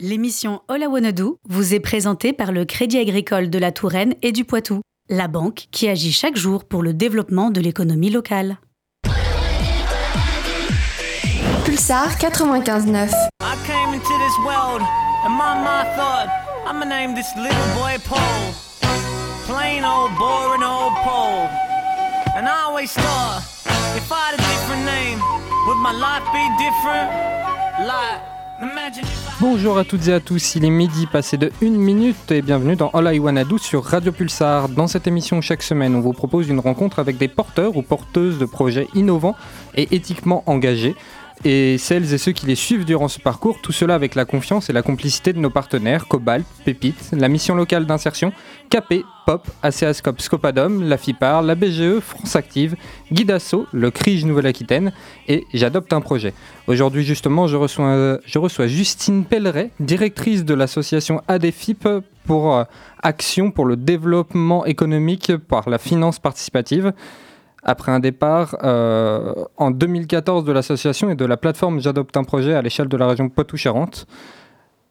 L'émission 0.00 0.62
All 0.68 0.82
I 0.82 0.86
Wanna 0.86 1.10
Do 1.10 1.40
vous 1.48 1.74
est 1.74 1.80
présentée 1.80 2.32
par 2.32 2.52
le 2.52 2.64
Crédit 2.64 2.98
Agricole 2.98 3.50
de 3.50 3.58
la 3.58 3.72
Touraine 3.72 4.14
et 4.22 4.30
du 4.30 4.44
Poitou, 4.44 4.80
la 5.08 5.26
banque 5.26 5.66
qui 5.72 5.88
agit 5.88 6.12
chaque 6.12 6.36
jour 6.36 6.64
pour 6.64 6.84
le 6.84 6.94
développement 6.94 7.50
de 7.50 7.60
l'économie 7.60 8.10
locale. 8.10 8.58
Pulsar 11.64 12.16
95.9 12.18 13.10
I 13.42 13.56
came 13.66 13.92
into 13.92 14.14
this 14.18 14.38
world 14.46 14.82
and 15.24 15.32
my 15.32 15.58
mind 15.58 15.88
thought 15.96 16.28
I'ma 16.64 16.84
name 16.84 17.16
this 17.16 17.34
little 17.34 17.74
boy 17.74 17.98
Paul. 18.04 18.54
Plain 19.46 19.84
old 19.84 20.16
boring 20.16 20.62
old 20.62 20.94
Paul. 21.02 21.48
And 22.36 22.46
I 22.46 22.62
always 22.68 22.92
thought 22.92 23.42
if 23.96 24.12
I 24.12 24.30
had 24.30 24.34
a 24.34 24.42
different 24.46 24.84
name, 24.84 25.18
would 25.66 25.82
my 25.82 25.90
life 25.90 26.22
be 26.32 26.46
different? 26.56 27.10
Like, 27.84 28.37
Bonjour 29.40 29.78
à 29.78 29.84
toutes 29.84 30.08
et 30.08 30.12
à 30.12 30.18
tous, 30.18 30.56
il 30.56 30.64
est 30.64 30.70
midi 30.70 31.06
passé 31.06 31.36
de 31.36 31.52
1 31.62 31.70
minute 31.70 32.32
et 32.32 32.42
bienvenue 32.42 32.74
dans 32.74 32.88
All 32.90 33.14
I 33.14 33.20
Wanna 33.20 33.44
Do 33.44 33.56
sur 33.56 33.84
Radio 33.84 34.10
Pulsar. 34.10 34.68
Dans 34.68 34.88
cette 34.88 35.06
émission, 35.06 35.40
chaque 35.40 35.62
semaine, 35.62 35.94
on 35.94 36.00
vous 36.00 36.12
propose 36.12 36.48
une 36.48 36.58
rencontre 36.58 36.98
avec 36.98 37.18
des 37.18 37.28
porteurs 37.28 37.76
ou 37.76 37.82
porteuses 37.82 38.38
de 38.38 38.46
projets 38.46 38.88
innovants 38.94 39.36
et 39.76 39.94
éthiquement 39.94 40.42
engagés 40.46 40.96
et 41.44 41.78
celles 41.78 42.12
et 42.12 42.18
ceux 42.18 42.32
qui 42.32 42.46
les 42.46 42.54
suivent 42.54 42.84
durant 42.84 43.08
ce 43.08 43.20
parcours, 43.20 43.60
tout 43.62 43.72
cela 43.72 43.94
avec 43.94 44.14
la 44.14 44.24
confiance 44.24 44.70
et 44.70 44.72
la 44.72 44.82
complicité 44.82 45.32
de 45.32 45.38
nos 45.38 45.50
partenaires 45.50 46.06
Cobalt, 46.06 46.44
Pépite, 46.64 47.10
la 47.12 47.28
mission 47.28 47.54
locale 47.54 47.86
d'insertion, 47.86 48.32
KP, 48.70 49.04
POP, 49.26 49.48
ACASCOP 49.62 50.20
Scopadom, 50.20 50.82
la 50.82 50.96
FIPAR, 50.96 51.42
la 51.42 51.54
BGE, 51.54 52.00
France 52.00 52.36
Active, 52.36 52.76
Guidasso, 53.12 53.66
le 53.72 53.90
CRIJ 53.90 54.24
Nouvelle-Aquitaine 54.24 54.92
et 55.28 55.44
J'adopte 55.54 55.92
un 55.92 56.00
projet. 56.00 56.34
Aujourd'hui 56.66 57.04
justement, 57.04 57.46
je 57.46 57.56
reçois, 57.56 58.18
je 58.24 58.38
reçois 58.38 58.66
Justine 58.66 59.24
Pelleret, 59.24 59.70
directrice 59.80 60.44
de 60.44 60.54
l'association 60.54 61.22
ADFIP 61.28 61.88
pour 62.26 62.56
euh, 62.56 62.64
Action 63.02 63.50
pour 63.50 63.64
le 63.64 63.76
développement 63.76 64.66
économique 64.66 65.36
par 65.36 65.70
la 65.70 65.78
finance 65.78 66.18
participative 66.18 66.92
après 67.62 67.92
un 67.92 68.00
départ 68.00 68.56
euh, 68.62 69.34
en 69.56 69.70
2014 69.70 70.44
de 70.44 70.52
l'association 70.52 71.10
et 71.10 71.14
de 71.14 71.24
la 71.24 71.36
plateforme 71.36 71.80
J'adopte 71.80 72.16
un 72.16 72.24
projet 72.24 72.54
à 72.54 72.62
l'échelle 72.62 72.88
de 72.88 72.96
la 72.96 73.06
région 73.06 73.28
Poitou-Charentes. 73.28 74.06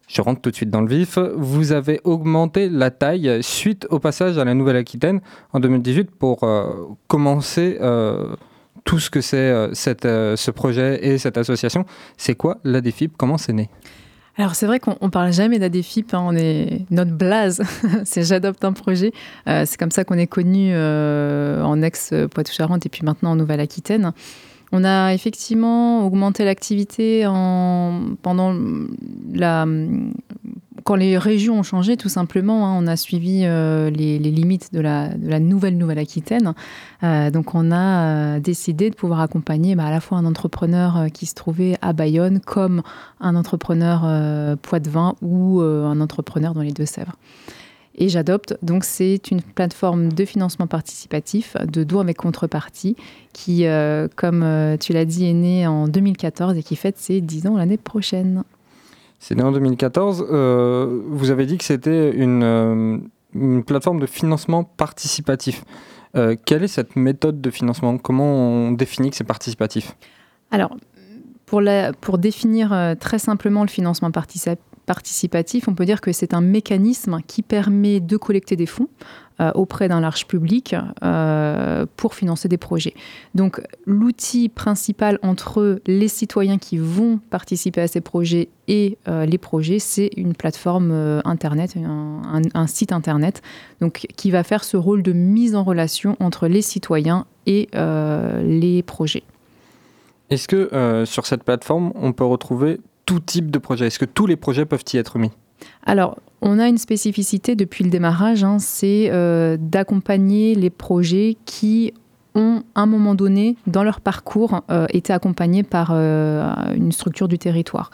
Je 0.07 0.21
rentre 0.21 0.41
tout 0.41 0.51
de 0.51 0.55
suite 0.55 0.69
dans 0.69 0.81
le 0.81 0.87
vif. 0.87 1.17
Vous 1.35 1.73
avez 1.73 1.99
augmenté 2.03 2.69
la 2.69 2.91
taille 2.91 3.39
suite 3.41 3.87
au 3.89 3.99
passage 3.99 4.37
à 4.37 4.45
la 4.45 4.53
Nouvelle-Aquitaine 4.53 5.19
en 5.51 5.59
2018 5.59 6.11
pour 6.11 6.43
euh, 6.43 6.87
commencer 7.07 7.77
euh, 7.81 8.35
tout 8.85 8.99
ce 8.99 9.09
que 9.09 9.19
c'est 9.19 9.51
ce 9.73 10.51
projet 10.51 11.05
et 11.05 11.17
cette 11.17 11.37
association. 11.37 11.85
C'est 12.15 12.35
quoi 12.35 12.57
l'ADFIP 12.63 13.17
Comment 13.17 13.37
c'est 13.37 13.51
né? 13.51 13.69
Alors 14.37 14.53
c'est 14.53 14.67
vrai 14.67 14.79
qu'on 14.79 14.95
on 15.01 15.09
parle 15.09 15.33
jamais 15.33 15.57
d'ADFIP, 15.57 16.13
hein, 16.13 16.23
on 16.23 16.35
est 16.35 16.85
notre 16.91 17.11
blase, 17.11 17.63
c'est 18.05 18.23
j'adopte 18.23 18.63
un 18.63 18.73
projet. 18.73 19.11
Euh, 19.47 19.63
c'est 19.65 19.77
comme 19.77 19.91
ça 19.91 20.03
qu'on 20.03 20.17
est 20.17 20.27
connu 20.27 20.69
euh, 20.73 21.63
en 21.63 21.81
ex 21.81 22.13
Poitou-Charentes 22.31 22.85
et 22.85 22.89
puis 22.89 23.01
maintenant 23.03 23.31
en 23.31 23.35
Nouvelle-Aquitaine. 23.35 24.13
On 24.71 24.83
a 24.83 25.13
effectivement 25.13 26.05
augmenté 26.05 26.45
l'activité 26.45 27.25
en, 27.25 28.15
pendant 28.21 28.53
la 29.33 29.65
quand 30.83 30.95
les 30.95 31.17
régions 31.17 31.59
ont 31.59 31.63
changé, 31.63 31.97
tout 31.97 32.09
simplement, 32.09 32.67
hein, 32.67 32.77
on 32.79 32.87
a 32.87 32.95
suivi 32.95 33.41
euh, 33.43 33.89
les, 33.89 34.19
limites 34.19 34.73
de 34.73 34.79
la, 34.79 35.09
nouvelle 35.39 35.77
Nouvelle-Aquitaine. 35.77 36.53
Euh, 37.03 37.29
donc, 37.29 37.55
on 37.55 37.71
a 37.71 38.35
euh, 38.35 38.39
décidé 38.39 38.89
de 38.89 38.95
pouvoir 38.95 39.21
accompagner 39.21 39.75
bah, 39.75 39.85
à 39.85 39.91
la 39.91 39.99
fois 39.99 40.17
un 40.17 40.25
entrepreneur 40.25 41.07
qui 41.13 41.25
se 41.25 41.35
trouvait 41.35 41.77
à 41.81 41.93
Bayonne, 41.93 42.39
comme 42.39 42.81
un 43.19 43.35
entrepreneur 43.35 44.01
euh, 44.05 44.55
Poitevin 44.55 45.15
ou 45.21 45.61
un 45.61 45.99
entrepreneur 45.99 46.53
dans 46.53 46.61
les 46.61 46.71
Deux-Sèvres. 46.71 47.15
Et 47.99 48.09
j'adopte, 48.09 48.55
donc 48.61 48.83
c'est 48.83 49.31
une 49.31 49.41
plateforme 49.41 50.13
de 50.13 50.25
financement 50.25 50.67
participatif, 50.67 51.57
de 51.65 51.83
dons 51.83 51.99
avec 51.99 52.17
contrepartie, 52.17 52.95
qui, 53.33 53.65
comme 54.15 54.77
tu 54.79 54.93
l'as 54.93 55.05
dit, 55.05 55.27
est 55.27 55.33
née 55.33 55.65
en 55.65 55.87
2014 55.87 56.55
et 56.57 56.61
qui 56.61 56.75
fête 56.75 56.99
ses 56.99 57.21
10 57.21 57.47
ans 57.47 57.57
l'année 57.57 57.77
prochaine. 57.77 58.43
C'est 59.19 59.35
né 59.35 59.43
en 59.43 59.51
2014. 59.51 60.27
Euh, 60.29 61.01
vous 61.07 61.31
avez 61.31 61.45
dit 61.45 61.57
que 61.57 61.63
c'était 61.63 62.11
une, 62.11 62.43
euh, 62.43 63.61
plateforme 63.65 63.99
de 63.99 64.05
financement 64.05 64.63
participatif. 64.63 65.63
Euh, 66.15 66.35
quelle 66.45 66.63
est 66.63 66.67
cette 66.67 66.95
méthode 66.95 67.41
de 67.41 67.49
financement? 67.49 67.97
Comment 67.97 68.33
on 68.33 68.71
définit 68.71 69.09
que 69.09 69.15
c'est 69.15 69.23
participatif? 69.23 69.95
Alors, 70.51 70.75
pour, 71.45 72.17
définir 72.17 72.95
très 72.99 73.19
simplement 73.19 73.61
le 73.63 73.69
financement 73.69 74.11
partici- 74.11 74.57
participatif, 74.87 75.67
on 75.67 75.75
peut 75.75 75.85
dire 75.85 76.01
que 76.01 76.11
c'est 76.11 76.33
un 76.33 76.41
mécanisme 76.41 77.19
qui 77.27 77.43
permet 77.43 77.99
de 77.99 78.17
collecter 78.17 78.55
des 78.55 78.65
fonds 78.65 78.87
euh, 79.39 79.51
auprès 79.53 79.87
d'un 79.87 79.99
large 79.99 80.25
public 80.25 80.75
euh, 81.03 81.85
pour 81.97 82.15
financer 82.15 82.47
des 82.47 82.57
projets. 82.57 82.95
Donc, 83.35 83.61
l'outil 83.85 84.49
principal 84.49 85.19
entre 85.21 85.79
les 85.85 86.07
citoyens 86.07 86.57
qui 86.57 86.77
vont 86.77 87.19
participer 87.29 87.81
à 87.81 87.87
ces 87.87 88.01
projets 88.01 88.47
et 88.67 88.97
euh, 89.07 89.25
les 89.25 89.37
projets, 89.37 89.77
c'est 89.77 90.09
une 90.15 90.33
plateforme 90.33 91.21
Internet, 91.25 91.75
un, 91.75 92.67
site 92.67 92.93
Internet, 92.93 93.41
donc, 93.81 94.07
qui 94.15 94.31
va 94.31 94.43
faire 94.43 94.63
ce 94.63 94.77
rôle 94.77 95.03
de 95.03 95.11
mise 95.11 95.53
en 95.53 95.63
relation 95.63 96.15
entre 96.19 96.47
les 96.47 96.61
citoyens 96.61 97.25
et 97.45 97.69
les 97.73 98.83
projets. 98.83 99.23
Est-ce 100.29 100.47
que 100.47 101.03
sur 101.05 101.25
cette 101.25 101.43
plateforme, 101.43 101.91
on 101.95 102.11
peut 102.11 102.25
retrouver 102.25 102.79
tout 103.07 103.19
type 103.19 103.49
de 103.49 103.57
projet? 103.57 103.87
Est-ce 103.87 103.97
que 103.97 104.05
tous 104.05 104.27
les 104.27 104.35
projets 104.35 104.65
peuvent 104.65 104.83
y 104.93 104.97
être 104.97 105.17
mis? 105.17 105.31
Alors, 105.83 106.19
on 106.41 106.59
a 106.59 106.67
une 106.67 106.77
spécificité 106.77 107.55
depuis 107.55 107.83
le 107.83 107.89
démarrage, 107.89 108.43
hein, 108.43 108.57
c'est 108.59 109.09
euh, 109.11 109.57
d'accompagner 109.59 110.53
les 110.53 110.69
projets 110.69 111.37
qui 111.45 111.93
ont, 112.35 112.61
à 112.75 112.81
un 112.81 112.85
moment 112.85 113.15
donné, 113.15 113.55
dans 113.65 113.83
leur 113.83 114.01
parcours, 114.01 114.61
euh, 114.69 114.85
été 114.91 115.11
accompagnés 115.13 115.63
par 115.63 115.89
euh, 115.91 116.53
une 116.75 116.91
structure 116.91 117.27
du 117.27 117.39
territoire. 117.39 117.89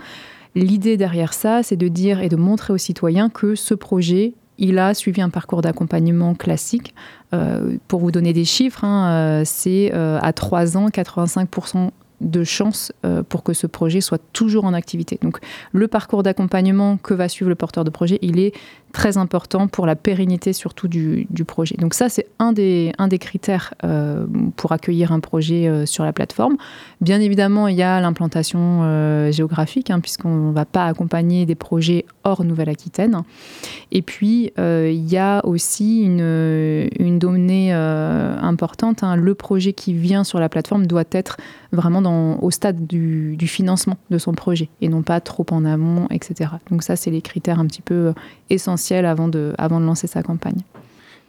L'idée 0.55 0.97
derrière 0.97 1.33
ça, 1.33 1.63
c'est 1.63 1.77
de 1.77 1.87
dire 1.87 2.19
et 2.19 2.27
de 2.27 2.35
montrer 2.35 2.73
aux 2.73 2.77
citoyens 2.77 3.29
que 3.29 3.55
ce 3.55 3.73
projet, 3.73 4.33
il 4.57 4.77
a 4.77 4.93
suivi 4.93 5.21
un 5.21 5.29
parcours 5.29 5.61
d'accompagnement 5.61 6.35
classique. 6.35 6.93
Pour 7.87 8.01
vous 8.01 8.11
donner 8.11 8.33
des 8.33 8.45
chiffres, 8.45 8.83
hein, 8.83 9.41
c'est 9.45 9.91
à 9.91 10.31
3 10.31 10.77
ans, 10.77 10.89
85% 10.89 11.89
de 12.23 12.43
chances 12.43 12.91
euh, 13.05 13.23
pour 13.23 13.43
que 13.43 13.53
ce 13.53 13.67
projet 13.67 14.01
soit 14.01 14.21
toujours 14.33 14.65
en 14.65 14.73
activité. 14.73 15.19
Donc, 15.21 15.39
le 15.71 15.87
parcours 15.87 16.23
d'accompagnement 16.23 16.97
que 16.97 17.13
va 17.13 17.29
suivre 17.29 17.49
le 17.49 17.55
porteur 17.55 17.83
de 17.83 17.89
projet, 17.89 18.19
il 18.21 18.39
est 18.39 18.53
très 18.93 19.17
important 19.17 19.67
pour 19.67 19.85
la 19.85 19.95
pérennité 19.95 20.53
surtout 20.53 20.87
du, 20.87 21.27
projet. 21.45 21.75
Donc 21.77 21.93
ça, 21.93 22.07
c'est 22.07 22.27
un 22.39 22.53
des, 22.53 22.93
un 22.99 23.09
des 23.09 23.17
critères 23.17 23.73
euh, 23.83 24.25
pour 24.55 24.71
accueillir 24.71 25.11
un 25.11 25.19
projet 25.19 25.67
euh, 25.67 25.85
sur 25.85 26.05
la 26.05 26.13
plateforme. 26.13 26.55
Bien 27.01 27.19
évidemment, 27.19 27.67
il 27.67 27.75
y 27.75 27.81
a 27.81 27.99
l'implantation 27.99 28.81
euh, 28.83 29.31
géographique, 29.31 29.89
hein, 29.89 29.99
puisqu'on 29.99 30.49
ne 30.49 30.53
va 30.53 30.63
pas 30.63 30.85
accompagner 30.85 31.45
des 31.45 31.55
projets 31.55 32.05
hors 32.23 32.45
Nouvelle-Aquitaine. 32.45 33.23
Et 33.91 34.01
puis, 34.01 34.51
il 34.57 35.11
y 35.11 35.17
a 35.17 35.45
aussi 35.45 36.03
une, 36.03 36.89
une 36.99 37.19
donnée 37.19 37.73
importante. 37.73 39.03
hein. 39.03 39.15
Le 39.15 39.35
projet 39.35 39.73
qui 39.73 39.93
vient 39.93 40.23
sur 40.23 40.39
la 40.39 40.49
plateforme 40.49 40.87
doit 40.87 41.03
être 41.11 41.37
vraiment 41.73 42.01
dans, 42.01 42.37
au 42.39 42.51
stade 42.51 42.87
du, 42.87 43.37
financement 43.47 43.97
de 44.09 44.17
son 44.17 44.31
projet 44.31 44.69
et 44.79 44.87
non 44.87 45.01
pas 45.01 45.19
trop 45.19 45.45
en 45.51 45.65
amont, 45.65 46.07
etc. 46.11 46.51
Donc 46.69 46.83
ça, 46.83 46.95
c'est 46.95 47.11
les 47.11 47.21
critères 47.21 47.59
un 47.59 47.65
petit 47.65 47.81
peu 47.81 47.93
euh, 47.93 48.13
avant 48.91 49.27
de, 49.27 49.53
avant 49.57 49.79
de 49.79 49.85
lancer 49.85 50.07
sa 50.07 50.23
campagne. 50.23 50.61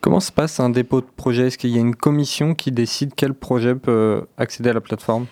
Comment 0.01 0.21
se 0.21 0.33
passe 0.33 0.61
un 0.61 0.69
dépôt 0.69 1.01
de 1.01 1.07
projet? 1.17 1.47
Est-ce 1.47 1.57
qu'il 1.59 1.71
y 1.71 1.79
a 1.79 1.81
une 1.81 1.97
commission 1.97 2.55
qui 2.55 2.73
décide 2.73 3.13
quel 3.17 3.33
projet 3.33 3.75
peut 3.75 4.27
accéder 4.37 4.71
à 4.71 4.75
la 4.75 4.81
plateforme? 4.81 5.27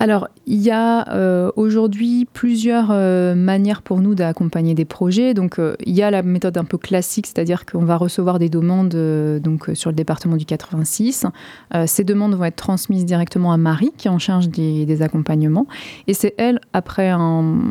Alors, 0.00 0.28
il 0.46 0.58
y 0.58 0.70
a 0.70 1.12
euh, 1.12 1.50
aujourd'hui 1.56 2.24
plusieurs 2.32 2.90
euh, 2.92 3.34
manières 3.34 3.82
pour 3.82 3.98
nous 3.98 4.14
d'accompagner 4.14 4.74
des 4.74 4.84
projets. 4.84 5.34
Donc, 5.34 5.58
euh, 5.58 5.74
il 5.84 5.94
y 5.94 6.02
a 6.02 6.10
la 6.12 6.22
méthode 6.22 6.56
un 6.56 6.64
peu 6.64 6.78
classique, 6.78 7.26
c'est-à-dire 7.26 7.66
qu'on 7.66 7.84
va 7.84 7.96
recevoir 7.96 8.38
des 8.38 8.48
demandes 8.48 8.94
euh, 8.94 9.40
donc, 9.40 9.68
euh, 9.68 9.74
sur 9.74 9.90
le 9.90 9.96
département 9.96 10.36
du 10.36 10.44
86. 10.44 11.26
Euh, 11.74 11.84
ces 11.88 12.04
demandes 12.04 12.36
vont 12.36 12.44
être 12.44 12.54
transmises 12.54 13.04
directement 13.04 13.52
à 13.52 13.56
Marie, 13.56 13.92
qui 13.96 14.06
est 14.06 14.10
en 14.10 14.20
charge 14.20 14.48
des, 14.48 14.86
des 14.86 15.02
accompagnements. 15.02 15.66
Et 16.06 16.14
c'est 16.14 16.34
elle, 16.38 16.60
après 16.72 17.08
un, 17.08 17.18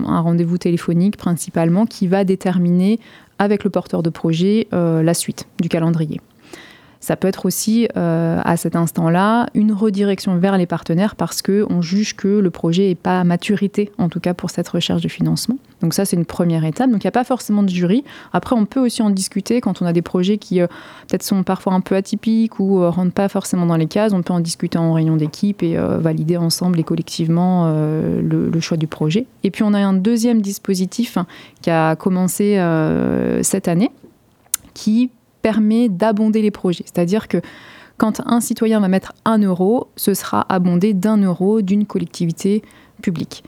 un 0.06 0.20
rendez-vous 0.20 0.58
téléphonique 0.58 1.16
principalement, 1.16 1.86
qui 1.86 2.08
va 2.08 2.26
déterminer 2.26 3.00
avec 3.40 3.64
le 3.64 3.70
porteur 3.70 4.04
de 4.04 4.10
projet 4.10 4.68
euh, 4.74 5.04
la 5.04 5.14
suite 5.14 5.48
du 5.62 5.70
calendrier. 5.70 6.22
Ça 7.00 7.16
peut 7.16 7.28
être 7.28 7.46
aussi, 7.46 7.88
euh, 7.96 8.42
à 8.44 8.58
cet 8.58 8.76
instant-là, 8.76 9.48
une 9.54 9.72
redirection 9.72 10.38
vers 10.38 10.58
les 10.58 10.66
partenaires 10.66 11.16
parce 11.16 11.42
qu'on 11.42 11.82
juge 11.82 12.16
que 12.16 12.28
le 12.28 12.50
projet 12.50 12.88
n'est 12.88 12.96
pas 12.96 13.20
à 13.20 13.24
maturité, 13.24 13.92
en 13.98 14.10
tout 14.10 14.20
cas 14.20 14.34
pour 14.34 14.50
cette 14.50 14.68
recherche 14.68 15.02
de 15.02 15.08
financement. 15.08 15.58
Donc 15.82 15.94
ça, 15.94 16.06
c'est 16.06 16.16
une 16.16 16.26
première 16.26 16.66
étape. 16.66 16.90
Donc 16.90 17.04
il 17.04 17.08
n'y 17.08 17.10
a 17.10 17.12
pas 17.12 17.24
forcément 17.24 17.64
de 17.64 17.70
jury. 17.70 18.04
Après, 18.34 18.56
on 18.56 18.66
peut 18.66 18.80
aussi 18.80 19.02
en 19.02 19.10
discuter 19.10 19.62
quand 19.62 19.82
on 19.82 19.86
a 19.86 19.94
des 19.94 20.02
projets 20.02 20.38
qui 20.38 20.62
euh, 20.62 20.68
peut-être 21.08 21.24
sont 21.24 21.44
parfois 21.44 21.74
un 21.74 21.82
peu 21.82 21.96
atypiques 21.96 22.60
ou 22.60 22.80
euh, 22.80 22.90
rentrent 22.90 23.14
pas 23.14 23.30
forcément 23.30 23.66
dans 23.66 23.78
les 23.78 23.88
cases. 23.88 24.14
On 24.14 24.22
peut 24.22 24.34
en 24.34 24.40
discuter 24.40 24.78
en 24.78 24.94
réunion 24.94 25.16
d'équipe 25.16 25.64
et 25.64 25.78
valider 25.78 26.38
ensemble 26.38 26.80
et 26.80 26.84
collectivement 26.84 27.72
le, 27.72 28.50
le, 28.50 28.60
choix 28.60 28.78
du 28.78 28.88
projet. 28.88 29.26
Et 29.44 29.52
puis 29.52 29.64
on 29.64 29.74
a 29.74 29.80
un 29.80 29.94
deuxième 29.94 30.42
dispositif 30.42 31.18
qui 31.62 31.70
a 31.70 31.96
commencé 31.96 32.60
cette 33.44 33.68
année 33.68 33.92
qui 34.74 35.12
permet 35.42 35.90
d'abonder 35.90 36.42
les 36.42 36.52
projets. 36.52 36.84
C'est-à-dire 36.86 37.28
que 37.28 37.42
quand 37.98 38.22
un 38.26 38.40
citoyen 38.40 38.80
va 38.80 38.88
mettre 38.88 39.14
un 39.26 39.40
euro, 39.40 39.88
ce 39.96 40.14
sera 40.14 40.46
abondé 40.50 40.94
d'un 40.94 41.18
euro 41.18 41.62
d'une 41.62 41.86
collectivité 41.86 42.62
publique. 43.02 43.44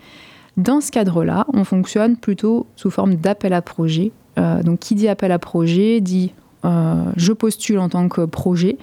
Dans 0.59 0.81
ce 0.81 0.91
cadre-là, 0.91 1.45
on 1.53 1.63
fonctionne 1.63 2.17
plutôt 2.17 2.67
sous 2.75 2.91
forme 2.91 3.15
d'appel 3.15 3.53
à 3.53 3.61
projet. 3.61 4.11
Euh, 4.37 4.61
donc, 4.61 4.79
qui 4.79 4.93
dit 4.93 5.07
appel 5.07 5.31
à 5.31 5.39
projet 5.39 6.01
dit 6.01 6.33
euh, 6.65 7.05
je 7.15 7.31
postule 7.31 7.79
en 7.79 7.87
tant 7.87 8.09
que 8.09 8.25
projet 8.25 8.77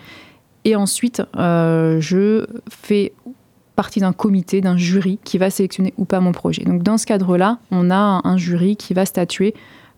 et 0.64 0.74
ensuite 0.74 1.20
euh, 1.36 2.00
je 2.00 2.46
fais 2.70 3.12
partie 3.74 4.00
d'un 4.00 4.14
comité, 4.14 4.62
d'un 4.62 4.78
jury 4.78 5.18
qui 5.22 5.36
va 5.36 5.50
sélectionner 5.50 5.92
ou 5.98 6.06
pas 6.06 6.20
mon 6.20 6.32
projet. 6.32 6.64
Donc, 6.64 6.82
dans 6.82 6.96
ce 6.96 7.04
cadre-là, 7.04 7.58
on 7.70 7.90
a 7.90 8.22
un 8.24 8.36
jury 8.38 8.76
qui 8.76 8.94
va 8.94 9.04
statuer 9.04 9.52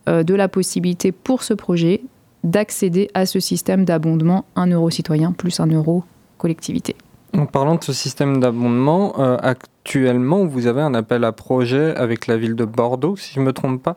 de 0.09 0.35
la 0.35 0.49
possibilité 0.49 1.13
pour 1.13 1.43
ce 1.45 1.55
projet 1.55 2.01
d'accéder 2.43 3.09
à 3.15 3.25
ce 3.27 3.39
système 3.41 3.85
d'abondement 3.85 4.47
1 4.57 4.69
euro 4.69 4.91
citoyen 4.91 5.33
plus 5.33 5.61
1 5.61 5.67
euro 5.67 6.03
collectivité. 6.39 6.97
En 7.39 7.47
parlant 7.47 7.77
de 7.77 7.85
ce 7.85 7.93
système 7.93 8.41
d'abondement, 8.41 9.21
euh, 9.21 9.37
actuellement, 9.41 10.45
vous 10.45 10.67
avez 10.67 10.81
un 10.81 10.93
appel 10.93 11.23
à 11.23 11.31
projet 11.31 11.95
avec 11.95 12.27
la 12.27 12.37
ville 12.37 12.57
de 12.57 12.65
Bordeaux, 12.65 13.15
si 13.15 13.33
je 13.35 13.39
ne 13.39 13.45
me 13.45 13.53
trompe 13.53 13.81
pas? 13.81 13.97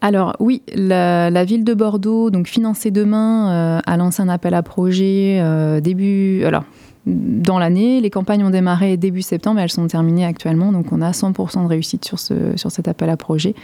Alors 0.00 0.36
oui, 0.38 0.62
la, 0.72 1.44
ville 1.44 1.64
de 1.64 1.74
Bordeaux, 1.74 2.30
donc 2.30 2.46
financée 2.46 2.92
demain, 2.92 3.50
euh, 3.50 3.80
a 3.84 3.96
lancé 3.96 4.22
un 4.22 4.28
appel 4.28 4.54
à 4.54 4.62
projet 4.62 5.40
euh, 5.40 5.80
début, 5.80 6.44
alors 6.44 6.62
dans 7.06 7.58
l'année. 7.58 8.00
Les 8.00 8.10
campagnes 8.10 8.44
ont 8.44 8.50
démarré 8.50 8.96
début 8.96 9.22
septembre, 9.22 9.56
mais 9.56 9.62
elles 9.62 9.70
sont 9.70 9.88
terminées 9.88 10.24
actuellement, 10.24 10.70
donc 10.70 10.92
on 10.92 11.02
a 11.02 11.10
100% 11.10 11.64
de 11.64 11.68
réussite 11.68 12.04
sur, 12.04 12.20
ce, 12.20 12.56
sur 12.56 12.70
cet 12.70 12.86
appel 12.86 13.10
à 13.10 13.16
projet 13.16 13.54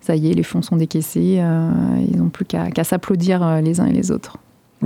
ça 0.00 0.16
y 0.16 0.30
est, 0.30 0.34
les 0.34 0.42
fonds 0.42 0.62
sont 0.62 0.76
décaissés, 0.76 1.42
ils 2.08 2.16
n'ont 2.16 2.30
plus 2.30 2.46
qu'à 2.46 2.84
s'applaudir 2.84 3.60
les 3.60 3.80
uns 3.80 3.86
et 3.86 3.92
les 3.92 4.10
autres. 4.10 4.38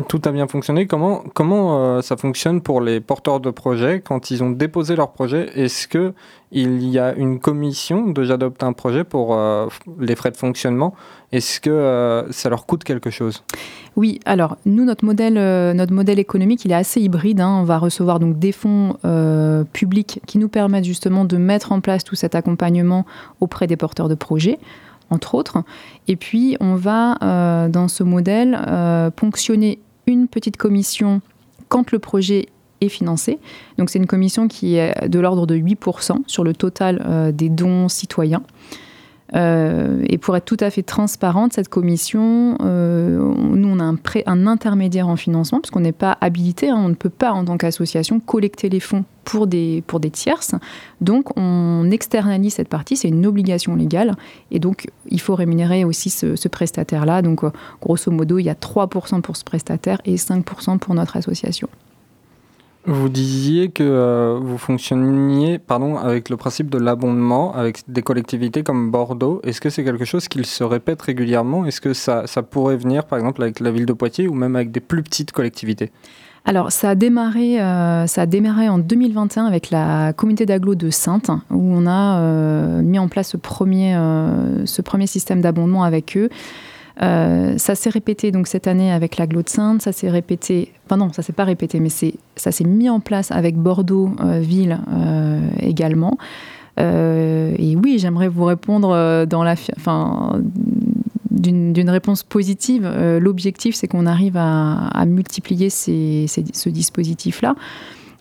Tout 0.08 0.20
a 0.24 0.32
bien 0.32 0.48
fonctionné. 0.48 0.86
Comment, 0.86 1.22
comment 1.34 1.78
euh, 1.78 2.02
ça 2.02 2.16
fonctionne 2.16 2.60
pour 2.60 2.80
les 2.80 3.00
porteurs 3.00 3.38
de 3.38 3.50
projets 3.50 4.00
quand 4.00 4.32
ils 4.32 4.42
ont 4.42 4.50
déposé 4.50 4.96
leur 4.96 5.12
projet? 5.12 5.50
Est-ce 5.54 5.86
qu'il 5.86 6.88
y 6.88 6.98
a 6.98 7.14
une 7.14 7.38
commission 7.38 8.08
de 8.08 8.24
J'adopte 8.24 8.64
un 8.64 8.72
projet 8.72 9.04
pour 9.04 9.38
les 10.00 10.16
frais 10.16 10.32
de 10.32 10.36
fonctionnement? 10.36 10.94
Est-ce 11.30 11.60
que 11.60 12.26
ça 12.30 12.48
leur 12.48 12.66
coûte 12.66 12.82
quelque 12.82 13.10
chose? 13.10 13.44
Oui, 13.94 14.18
alors 14.24 14.56
nous, 14.66 14.84
notre 14.84 15.04
modèle, 15.04 15.34
notre 15.76 15.92
modèle 15.92 16.18
économique, 16.18 16.64
il 16.64 16.72
est 16.72 16.76
assez 16.76 17.00
hybride. 17.00 17.40
Hein. 17.40 17.58
On 17.60 17.64
va 17.64 17.78
recevoir 17.78 18.18
donc 18.18 18.38
des 18.38 18.52
fonds 18.52 18.96
publics 19.72 20.20
qui 20.26 20.38
nous 20.38 20.48
permettent 20.48 20.84
justement 20.84 21.24
de 21.24 21.36
mettre 21.36 21.70
en 21.70 21.80
place 21.80 22.02
tout 22.02 22.16
cet 22.16 22.34
accompagnement 22.34 23.06
auprès 23.40 23.68
des 23.68 23.76
porteurs 23.76 24.08
de 24.08 24.16
projets 24.16 24.58
entre 25.10 25.34
autres. 25.34 25.62
Et 26.08 26.16
puis, 26.16 26.56
on 26.60 26.74
va, 26.74 27.16
euh, 27.22 27.68
dans 27.68 27.88
ce 27.88 28.02
modèle, 28.02 28.58
euh, 28.66 29.10
ponctionner 29.10 29.78
une 30.06 30.28
petite 30.28 30.56
commission 30.56 31.20
quand 31.68 31.92
le 31.92 31.98
projet 31.98 32.46
est 32.80 32.88
financé. 32.88 33.38
Donc, 33.78 33.90
c'est 33.90 33.98
une 33.98 34.06
commission 34.06 34.48
qui 34.48 34.76
est 34.76 35.08
de 35.08 35.18
l'ordre 35.18 35.46
de 35.46 35.56
8% 35.56 36.22
sur 36.26 36.44
le 36.44 36.52
total 36.54 37.02
euh, 37.06 37.32
des 37.32 37.48
dons 37.48 37.88
citoyens. 37.88 38.42
Euh, 39.34 40.02
et 40.08 40.18
pour 40.18 40.36
être 40.36 40.44
tout 40.44 40.56
à 40.60 40.70
fait 40.70 40.82
transparente, 40.82 41.52
cette 41.52 41.68
commission, 41.68 42.56
euh, 42.60 43.18
nous, 43.18 43.68
on 43.68 43.80
a 43.80 43.84
un, 43.84 44.46
intermédiaire 44.46 45.08
en 45.08 45.16
financement, 45.16 45.60
parce 45.60 45.70
qu'on 45.70 45.80
n'est 45.80 45.92
pas 45.92 46.16
habilité, 46.20 46.70
hein, 46.70 46.76
on 46.78 46.88
ne 46.88 46.94
peut 46.94 47.10
pas, 47.10 47.32
en 47.32 47.44
tant 47.44 47.56
qu'association, 47.56 48.20
collecter 48.20 48.68
les 48.68 48.80
fonds 48.80 49.04
pour 49.24 49.46
des, 49.46 49.82
pour 49.86 49.98
des 50.00 50.10
tierces. 50.10 50.54
Donc, 51.00 51.36
on 51.36 51.90
externalise 51.90 52.54
cette 52.54 52.68
partie, 52.68 52.96
c'est 52.96 53.08
une 53.08 53.26
obligation 53.26 53.74
légale, 53.74 54.14
et 54.50 54.60
donc, 54.60 54.86
il 55.10 55.20
faut 55.20 55.34
rémunérer 55.34 55.84
aussi 55.84 56.10
ce, 56.10 56.36
ce 56.36 56.48
prestataire-là. 56.48 57.22
Donc, 57.22 57.42
euh, 57.42 57.50
grosso 57.80 58.10
modo, 58.12 58.38
il 58.38 58.44
y 58.44 58.50
a 58.50 58.54
3% 58.54 59.20
pour 59.20 59.36
ce 59.36 59.44
prestataire 59.44 60.00
et 60.04 60.16
5% 60.16 60.78
pour 60.78 60.94
notre 60.94 61.16
association. 61.16 61.68
Vous 62.86 63.08
disiez 63.08 63.70
que 63.70 63.82
euh, 63.82 64.38
vous 64.42 64.58
fonctionniez 64.58 65.58
pardon, 65.58 65.96
avec 65.96 66.28
le 66.28 66.36
principe 66.36 66.68
de 66.68 66.76
l'abondement 66.76 67.54
avec 67.54 67.80
des 67.88 68.02
collectivités 68.02 68.62
comme 68.62 68.90
Bordeaux. 68.90 69.40
Est-ce 69.42 69.62
que 69.62 69.70
c'est 69.70 69.84
quelque 69.84 70.04
chose 70.04 70.28
qui 70.28 70.44
se 70.44 70.62
répète 70.64 71.00
régulièrement? 71.00 71.64
Est-ce 71.64 71.80
que 71.80 71.94
ça, 71.94 72.26
ça, 72.26 72.42
pourrait 72.42 72.76
venir 72.76 73.06
par 73.06 73.18
exemple 73.18 73.42
avec 73.42 73.60
la 73.60 73.70
ville 73.70 73.86
de 73.86 73.94
Poitiers 73.94 74.28
ou 74.28 74.34
même 74.34 74.54
avec 74.54 74.70
des 74.70 74.80
plus 74.80 75.02
petites 75.02 75.32
collectivités? 75.32 75.92
Alors, 76.44 76.72
ça 76.72 76.90
a, 76.90 76.94
démarré, 76.94 77.58
euh, 77.58 78.06
ça 78.06 78.22
a 78.22 78.26
démarré 78.26 78.68
en 78.68 78.76
2021 78.76 79.46
avec 79.46 79.70
la 79.70 80.12
communauté 80.12 80.44
d'agglo 80.44 80.74
de 80.74 80.90
Sainte, 80.90 81.30
où 81.50 81.58
on 81.58 81.86
a 81.86 82.18
euh, 82.18 82.82
mis 82.82 82.98
en 82.98 83.08
place 83.08 83.30
ce 83.30 83.38
premier, 83.38 83.96
ce 84.66 84.82
premier 84.82 85.06
système 85.06 85.40
d'abondement 85.40 85.84
avec 85.84 86.18
eux. 86.18 86.28
Euh, 87.02 87.58
ça 87.58 87.74
s'est 87.74 87.90
répété 87.90 88.30
donc 88.30 88.46
cette 88.46 88.68
année 88.68 88.92
avec 88.92 89.16
la 89.16 89.26
de 89.26 89.42
Sainte, 89.46 89.82
ça 89.82 89.92
s'est 89.92 90.10
répété, 90.10 90.72
enfin 90.86 90.96
non, 90.96 91.12
ça 91.12 91.22
s'est 91.22 91.32
pas 91.32 91.44
répété, 91.44 91.80
mais 91.80 91.88
ça 91.88 92.52
s'est 92.52 92.64
mis 92.64 92.88
en 92.88 93.00
place 93.00 93.32
avec 93.32 93.56
Bordeaux 93.56 94.12
euh, 94.20 94.38
ville 94.38 94.78
euh, 94.92 95.40
également. 95.58 96.16
et 96.78 97.76
oui, 97.82 97.98
j'aimerais 97.98 98.28
vous 98.28 98.44
répondre 98.44 99.26
dans 99.26 99.42
la, 99.42 99.54
enfin, 99.76 100.40
d'une 101.30 101.90
réponse 101.90 102.22
positive. 102.22 102.88
L'objectif, 103.20 103.74
c'est 103.74 103.88
qu'on 103.88 104.06
arrive 104.06 104.36
à, 104.36 105.04
multiplier 105.06 105.70
ce 105.70 106.68
dispositif-là. 106.68 107.54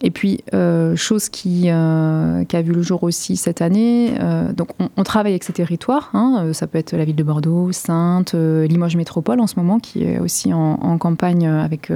Et 0.01 0.11
puis, 0.11 0.43
euh, 0.53 0.95
chose 0.95 1.29
qui, 1.29 1.63
euh, 1.67 2.43
qui, 2.45 2.55
a 2.55 2.61
vu 2.61 2.73
le 2.73 2.81
jour 2.81 3.03
aussi 3.03 3.37
cette 3.37 3.61
année, 3.61 4.13
euh, 4.19 4.51
donc 4.51 4.69
on, 4.97 5.03
travaille 5.03 5.33
avec 5.33 5.43
ces 5.43 5.53
territoires, 5.53 6.09
hein, 6.13 6.51
ça 6.53 6.67
peut 6.67 6.77
être 6.77 6.95
la 6.95 7.05
ville 7.05 7.15
de 7.15 7.23
Bordeaux, 7.23 7.71
Sainte, 7.71 8.33
Limoges 8.33 8.95
Métropole 8.95 9.39
en 9.39 9.47
ce 9.47 9.55
moment, 9.57 9.79
qui 9.79 10.03
est 10.03 10.19
aussi 10.19 10.53
en, 10.53 10.97
campagne 10.97 11.47
avec, 11.47 11.91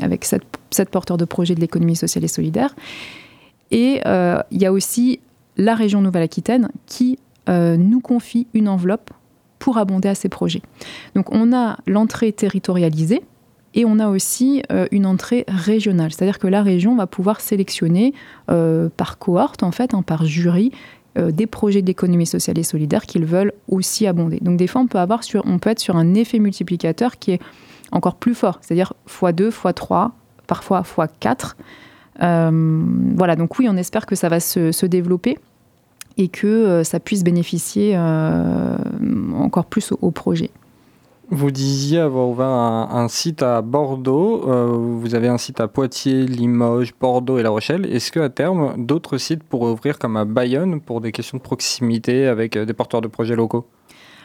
avec 0.00 0.24
sept, 0.24 0.42
sept, 0.70 0.90
porteurs 0.90 1.16
de 1.16 1.24
projets 1.24 1.54
de 1.54 1.60
l'économie 1.60 1.96
sociale 1.96 2.24
et 2.24 2.28
solidaire. 2.28 2.74
Et 3.70 4.00
il 4.50 4.62
y 4.62 4.66
a 4.66 4.72
aussi 4.72 5.20
la 5.56 5.74
région 5.74 6.00
Nouvelle-Aquitaine 6.00 6.68
qui 6.86 7.18
nous 7.48 8.00
confie 8.00 8.46
une 8.54 8.68
enveloppe 8.68 9.10
pour 9.58 9.78
abonder 9.78 10.08
à 10.08 10.14
ces 10.14 10.28
projets. 10.28 10.62
Donc 11.14 11.32
on 11.32 11.54
a 11.54 11.78
l'entrée 11.86 12.32
territorialisée, 12.32 13.22
et 13.74 13.84
on 13.84 13.98
a 13.98 14.08
aussi 14.08 14.62
euh, 14.72 14.86
une 14.92 15.04
entrée 15.04 15.44
régionale, 15.48 16.12
c'est-à-dire 16.12 16.38
que 16.38 16.46
la 16.46 16.62
région 16.62 16.94
va 16.94 17.06
pouvoir 17.06 17.40
sélectionner 17.40 18.14
euh, 18.50 18.88
par 18.96 19.18
cohorte, 19.18 19.62
en 19.62 19.72
fait, 19.72 19.94
hein, 19.94 20.02
par 20.02 20.24
jury, 20.24 20.70
euh, 21.18 21.32
des 21.32 21.46
projets 21.46 21.82
d'économie 21.82 22.26
sociale 22.26 22.58
et 22.58 22.62
solidaire 22.62 23.04
qu'ils 23.04 23.24
veulent 23.24 23.52
aussi 23.68 24.06
abonder. 24.06 24.38
Donc 24.40 24.56
des 24.56 24.68
fois, 24.68 24.80
on 24.80 24.86
peut, 24.86 24.98
avoir 24.98 25.24
sur, 25.24 25.42
on 25.44 25.58
peut 25.58 25.70
être 25.70 25.80
sur 25.80 25.96
un 25.96 26.14
effet 26.14 26.38
multiplicateur 26.38 27.18
qui 27.18 27.32
est 27.32 27.40
encore 27.90 28.14
plus 28.14 28.34
fort, 28.34 28.58
c'est-à-dire 28.60 28.92
x2, 29.08 29.50
x3, 29.50 30.10
parfois 30.46 30.82
x4. 30.82 31.54
voilà, 32.20 33.36
donc 33.36 33.58
oui, 33.58 33.66
on 33.68 33.76
espère 33.76 34.06
que 34.06 34.14
ça 34.14 34.28
va 34.28 34.38
se, 34.40 34.86
développer 34.86 35.38
et 36.16 36.28
que 36.28 36.82
ça 36.84 37.00
puisse 37.00 37.24
bénéficier 37.24 37.96
encore 37.96 39.66
plus 39.66 39.92
au, 39.92 39.98
au 40.00 40.10
projet. 40.10 40.50
Vous 41.30 41.50
disiez 41.50 42.00
avoir 42.00 42.28
ouvert 42.28 42.46
un, 42.46 43.08
site 43.08 43.42
à 43.42 43.62
Bordeaux, 43.62 44.46
euh, 44.46 44.66
vous 44.66 45.14
avez 45.14 45.28
un 45.28 45.38
site 45.38 45.58
à 45.58 45.68
Poitiers, 45.68 46.26
Limoges, 46.26 46.92
Bordeaux 47.00 47.38
et 47.38 47.42
La 47.42 47.48
Rochelle. 47.48 47.86
Est-ce 47.86 48.12
qu'à 48.12 48.28
terme, 48.28 48.74
d'autres 48.76 49.16
sites 49.16 49.42
pourraient 49.42 49.72
ouvrir 49.72 49.98
comme 49.98 50.18
à 50.18 50.26
Bayonne 50.26 50.80
pour 50.80 51.00
des 51.00 51.12
questions 51.12 51.38
de 51.38 51.42
proximité 51.42 52.26
avec 52.26 52.56
euh, 52.56 52.66
des 52.66 52.74
porteurs 52.74 53.00
de 53.00 53.08
projets 53.08 53.36
locaux? 53.36 53.66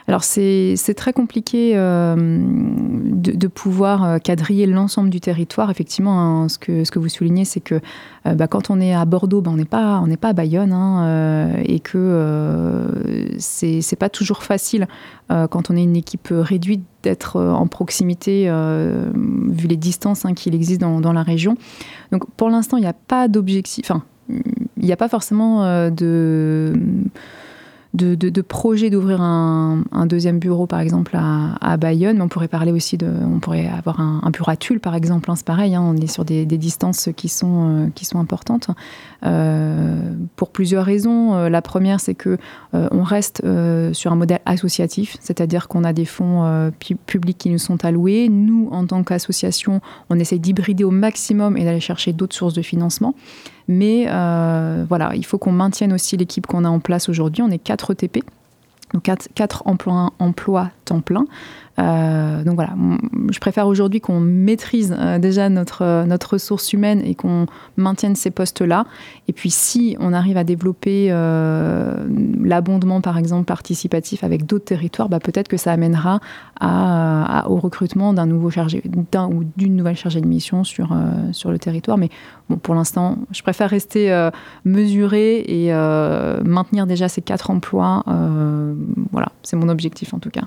Alors 0.08 0.24
c'est 0.24 0.76
très 0.98 1.14
compliqué 1.14 1.74
euh, 1.76 2.16
de, 2.18 3.48
pouvoir 3.48 4.20
quadriller 4.20 4.66
l'ensemble 4.66 5.12
du 5.12 5.20
territoire. 5.20 5.70
Effectivement, 5.70 6.20
hein, 6.20 6.50
ce, 6.50 6.58
que, 6.58 6.84
ce 6.84 6.90
que 6.90 6.98
vous 6.98 7.10
soulignez, 7.10 7.46
c'est 7.46 7.60
que 7.60 7.80
bah, 8.26 8.48
quand 8.48 8.72
on 8.72 8.82
est 8.82 8.94
à 8.94 9.06
Bordeaux, 9.06 9.42
bah, 9.42 9.52
on 9.54 9.58
n'est 9.58 9.66
pas, 9.66 10.04
pas 10.20 10.30
à 10.30 10.34
Bayonne 10.34 10.74
hein, 10.74 11.54
et 11.64 11.80
que 11.80 13.19
c'est 13.40 13.96
pas 13.98 14.10
toujours 14.10 14.44
facile 14.44 14.88
quand 15.30 15.70
on 15.70 15.76
est 15.76 15.84
une 15.84 15.96
équipe 15.96 16.30
réduite 16.32 16.84
d'être 17.04 17.40
en 17.40 17.68
proximité 17.68 18.52
vu 19.14 19.68
les 19.68 19.78
distances 19.78 20.26
hein, 20.26 20.34
qu'il 20.34 20.56
existe 20.56 20.82
dans, 20.82 21.02
dans, 21.02 21.14
la 21.14 21.24
région. 21.24 21.56
Donc 22.12 22.30
pour 22.36 22.50
l'instant, 22.50 22.78
il 22.78 22.82
n'y 22.82 22.88
a 22.88 22.94
pas 22.94 23.28
d'objectif, 23.28 23.90
enfin, 23.90 24.04
il 24.30 24.86
n'y 24.86 24.92
a 24.92 24.98
pas 24.98 25.10
forcément 25.10 25.90
de 25.90 26.74
de, 27.96 28.14
de, 28.14 28.42
projets 28.42 28.92
d'ouvrir 28.92 29.20
un, 29.22 29.84
deuxième 30.06 30.38
bureau, 30.38 30.68
par 30.68 30.80
exemple, 30.80 31.18
à, 31.18 31.78
Bayonne. 31.78 32.18
Mais 32.18 32.24
on 32.24 32.28
pourrait 32.28 32.48
parler 32.48 32.72
aussi 32.72 32.98
de. 32.98 33.08
On 33.08 33.40
pourrait 33.40 33.68
avoir 33.68 34.00
un, 34.00 34.30
bureau 34.30 34.52
à 34.52 34.56
Tulle, 34.56 34.80
par 34.80 34.94
exemple. 34.94 35.32
Hein, 35.32 35.36
c'est 35.36 35.46
pareil, 35.46 35.74
hein, 35.74 35.82
on 35.84 35.96
est 35.98 36.08
sur 36.08 36.24
des, 36.24 36.46
distances 36.46 37.10
qui 37.16 37.30
sont, 37.30 37.68
euh, 37.68 37.88
qui 37.96 38.06
sont 38.06 38.20
importantes. 38.20 38.70
Euh, 39.26 40.14
pour 40.36 40.52
plusieurs 40.52 40.86
raisons. 40.86 41.36
Euh, 41.36 41.50
la 41.50 41.62
première, 41.62 42.00
c'est 42.00 42.16
que 42.16 42.38
on 42.74 43.02
reste 43.02 43.42
sur 43.94 44.12
un 44.12 44.16
modèle 44.16 44.42
associatif, 44.46 45.18
c'est-à-dire 45.20 45.68
qu'on 45.68 45.84
a 45.84 45.94
des 45.94 46.06
fonds 46.06 46.72
publics 47.06 47.38
qui 47.38 47.50
nous 47.50 47.58
sont 47.58 47.84
alloués. 47.84 48.30
Nous, 48.30 48.70
en 48.72 48.86
tant 48.86 49.04
qu'association, 49.04 49.82
on 50.10 50.20
essaie 50.20 50.38
d'hybrider 50.38 50.84
au 50.84 50.92
maximum 50.92 51.58
et 51.58 51.64
d'aller 51.64 51.80
chercher 51.80 52.14
d'autres 52.14 52.36
sources 52.36 52.54
de 52.54 52.62
financement. 52.62 53.16
Mais 53.70 54.08
euh, 54.10 54.84
voilà, 54.90 55.12
il 55.16 55.24
faut 55.24 55.38
qu'on 55.38 55.52
maintienne 55.52 55.94
aussi 55.94 56.18
l'équipe 56.18 56.48
qu'on 56.48 56.66
a 56.66 56.70
en 56.70 56.80
place 56.80 57.08
aujourd'hui. 57.08 57.44
On 57.44 57.52
est 57.52 57.60
4 57.60 57.92
ETP, 57.92 58.24
donc 58.96 59.08
4, 59.36 59.64
emplois, 59.66 60.12
emplois 60.18 60.72
temps 60.86 61.02
plein. 61.02 61.26
Euh, 61.80 62.44
donc 62.44 62.56
voilà, 62.56 62.74
je 63.32 63.40
préfère 63.40 63.68
aujourd'hui 63.68 64.02
qu'on 64.02 64.20
maîtrise 64.20 64.96
euh, 64.98 65.18
déjà 65.20 65.50
notre, 65.50 65.84
euh, 65.84 66.06
notre 66.06 66.34
ressource 66.34 66.74
humaine 66.74 67.02
et 67.06 67.16
qu'on 67.16 67.46
maintienne 67.78 68.16
ces 68.16 68.32
postes-là. 68.32 68.86
Et 69.28 69.34
puis 69.34 69.50
si 69.50 69.96
on 70.00 70.12
arrive 70.12 70.38
à 70.38 70.44
développer 70.44 71.10
l'abondement, 72.44 73.02
par 73.02 73.18
exemple, 73.18 73.46
participatif 73.46 74.24
avec 74.24 74.46
d'autres 74.46 74.66
territoires, 74.66 75.10
bah, 75.10 75.20
peut-être 75.20 75.48
que 75.48 75.58
ça 75.58 75.72
amènera 75.72 76.20
au 76.62 77.56
recrutement 77.56 78.14
d'un 78.14 78.26
nouveau 78.26 78.50
chargé, 78.50 78.82
ou 78.86 79.44
d'une 79.56 79.76
nouvelle 79.76 79.96
chargée 79.96 80.22
de 80.22 80.28
mission 80.28 80.64
sur, 80.64 80.96
sur 81.32 81.52
le 81.52 81.60
territoire. 81.60 81.98
Mais 81.98 82.10
pour 82.64 82.76
l'instant, 82.76 83.18
je 83.32 83.42
préfère 83.44 83.70
rester 83.70 84.30
mesuré 84.66 85.44
et 85.48 85.72
maintenir 86.44 86.88
déjà 86.88 87.08
ces 87.08 87.22
quatre 87.22 87.52
emplois. 87.52 88.04
voilà, 89.12 89.32
c'est 89.44 89.56
mon 89.56 89.70
objectif 89.70 90.14
en 90.14 90.20
tout 90.20 90.32
cas. 90.32 90.44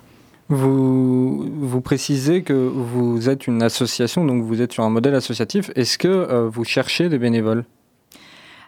Vous, 0.52 1.48
vous 1.60 1.80
précisez 1.80 2.42
que 2.42 2.52
vous 2.52 3.30
êtes 3.30 3.46
une 3.46 3.62
association, 3.62 4.26
donc 4.26 4.42
vous 4.44 4.60
êtes 4.60 4.70
sur 4.74 4.84
un 4.84 4.90
modèle 4.90 5.14
associatif. 5.14 5.70
Est-ce 5.76 5.96
que 5.96 6.08
euh, 6.08 6.46
vous 6.46 6.64
cherchez 6.64 7.08
des 7.08 7.18
bénévoles? 7.18 7.64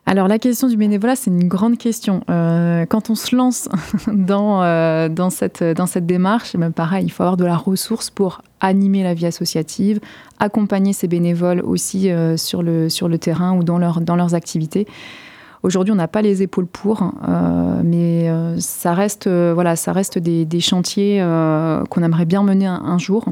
Alors 0.06 0.26
la 0.26 0.38
question 0.38 0.66
du 0.66 0.78
bénévolat, 0.78 1.14
c'est 1.14 1.30
une 1.30 1.46
grande 1.46 1.76
question. 1.76 2.22
Euh, 2.30 2.86
quand 2.86 3.10
on 3.10 3.14
se 3.14 3.36
lance 3.36 3.68
dans, 4.06 4.62
euh, 4.62 5.10
dans, 5.10 5.28
cette, 5.28 5.62
dans 5.62 5.84
cette 5.84 6.06
démarche, 6.06 6.54
même 6.54 6.72
pareil, 6.72 7.04
il 7.04 7.10
faut 7.10 7.22
avoir 7.22 7.36
de 7.36 7.44
la 7.44 7.56
ressource 7.56 8.08
pour 8.08 8.40
animer 8.60 9.02
la 9.02 9.12
vie 9.12 9.26
associative, 9.26 10.00
accompagner 10.38 10.94
ces 10.94 11.06
bénévoles 11.06 11.60
aussi 11.60 12.10
sur, 12.36 12.62
le, 12.62 12.88
sur 12.88 13.08
le 13.08 13.18
terrain 13.18 13.58
ou 13.58 13.62
dans, 13.62 13.76
leur, 13.76 14.00
dans 14.00 14.16
leurs 14.16 14.34
activités. 14.34 14.86
Aujourd'hui, 15.64 15.92
on 15.92 15.96
n'a 15.96 16.08
pas 16.08 16.20
les 16.20 16.42
épaules 16.42 16.66
pour, 16.66 17.02
euh, 17.26 17.80
mais 17.82 18.28
euh, 18.28 18.60
ça 18.60 18.92
reste, 18.92 19.28
euh, 19.28 19.52
voilà, 19.54 19.76
ça 19.76 19.94
reste 19.94 20.18
des, 20.18 20.60
chantiers 20.60 21.24
qu'on 21.88 22.02
aimerait 22.02 22.26
bien 22.26 22.42
mener 22.42 22.66
un, 22.66 22.98
jour. 22.98 23.24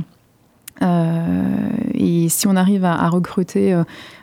et 0.80 2.28
si 2.30 2.46
on 2.46 2.56
arrive 2.56 2.86
à, 2.86 3.06
recruter 3.10 3.78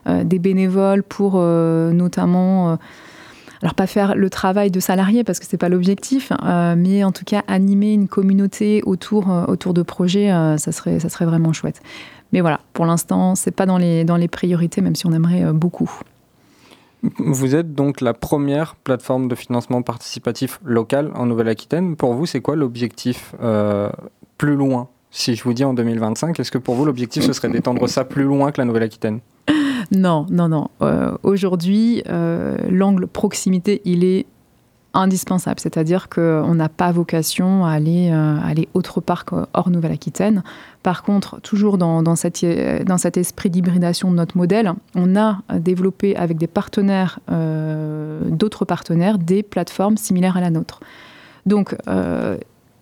des 0.07 0.39
bénévoles 0.39 1.03
pour 1.03 1.39
notamment 1.39 2.77
alors 3.61 3.73
pas 3.75 3.87
faire 3.87 4.15
le 4.15 4.29
travail 4.29 4.71
de 4.71 4.79
salarié 4.79 5.23
parce 5.23 5.39
que 5.39 5.45
c'est 5.45 5.57
pas 5.57 5.69
l'objectif, 5.69 6.31
mais 6.77 7.03
en 7.03 7.11
tout 7.11 7.25
cas 7.25 7.43
animer 7.47 7.93
une 7.93 8.07
communauté 8.07 8.81
autour, 8.85 9.27
autour 9.47 9.75
de 9.75 9.83
projets, 9.83 10.29
ça, 10.57 10.71
serait, 10.71 10.99
ça 10.99 11.09
serait 11.09 11.25
vraiment 11.25 11.53
chouette. 11.53 11.81
Mais 12.33 12.41
voilà, 12.41 12.59
pour 12.73 12.85
l'instant, 12.85 13.35
c'est 13.35 13.51
pas 13.51 13.67
dans 13.67 13.77
les, 13.77 14.03
dans 14.03 14.17
les 14.17 14.27
priorités, 14.27 14.81
même 14.81 14.95
si 14.95 15.05
on 15.05 15.13
aimerait 15.13 15.53
beaucoup. 15.53 15.91
Vous 17.01 17.55
êtes 17.55 17.73
donc 17.73 18.01
la 18.01 18.13
première 18.13 18.75
plateforme 18.75 19.27
de 19.27 19.35
financement 19.35 19.81
participatif 19.81 20.59
local 20.65 21.11
en 21.15 21.25
Nouvelle-Aquitaine. 21.25 21.95
Pour 21.95 22.13
vous, 22.13 22.25
c'est 22.25 22.41
quoi 22.41 22.55
l'objectif 22.55 23.35
euh, 23.41 23.89
plus 24.37 24.55
loin? 24.55 24.89
Si 25.11 25.35
je 25.35 25.43
vous 25.43 25.53
dis 25.53 25.63
en 25.63 25.73
2025, 25.73 26.39
est-ce 26.39 26.51
que 26.51 26.57
pour 26.57 26.75
vous, 26.75 26.85
l'objectif, 26.85 27.23
ce 27.23 27.33
serait 27.33 27.49
d'étendre 27.49 27.87
ça 27.87 28.03
plus 28.03 28.23
loin 28.23 28.51
que 28.51 28.61
la 28.61 28.65
Nouvelle-Aquitaine? 28.65 29.21
Non, 29.91 30.25
non, 30.29 30.49
non. 30.49 30.67
Euh, 30.81 31.17
aujourd'hui, 31.23 32.03
euh, 32.07 32.57
l'angle 32.69 33.07
proximité, 33.07 33.81
il 33.85 34.03
est 34.03 34.27
indispensable. 34.93 35.59
C'est-à-dire 35.59 36.09
qu'on 36.09 36.55
n'a 36.55 36.69
pas 36.69 36.91
vocation 36.91 37.65
à 37.65 37.71
aller, 37.71 38.09
euh, 38.11 38.37
aller 38.43 38.67
autre 38.73 39.01
part 39.01 39.25
hors 39.53 39.69
Nouvelle-Aquitaine. 39.69 40.43
Par 40.83 41.03
contre, 41.03 41.39
toujours 41.41 41.77
dans, 41.77 42.01
dans, 42.01 42.15
dans 42.15 42.97
cet 42.97 43.17
esprit 43.17 43.49
d'hybridation 43.49 44.11
de 44.11 44.15
notre 44.15 44.37
modèle, 44.37 44.73
on 44.95 45.15
a 45.15 45.39
développé 45.59 46.15
avec 46.15 46.37
des 46.37 46.47
partenaires, 46.47 47.19
euh, 47.31 48.21
d'autres 48.29 48.65
partenaires, 48.65 49.17
des 49.17 49.43
plateformes 49.43 49.97
similaires 49.97 50.37
à 50.37 50.41
la 50.41 50.49
nôtre. 50.49 50.79
Donc, 51.45 51.75
euh, 51.87 52.37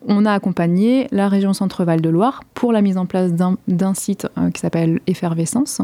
on 0.08 0.26
a 0.26 0.32
accompagné 0.32 1.08
la 1.12 1.28
région 1.28 1.54
Centre-Val 1.54 2.02
de 2.02 2.10
Loire 2.10 2.44
pour 2.54 2.72
la 2.72 2.82
mise 2.82 2.98
en 2.98 3.06
place 3.06 3.34
d'un 3.34 3.94
site 3.94 4.28
qui 4.54 4.62
s'appelle 4.62 5.02
Effervescence 5.08 5.82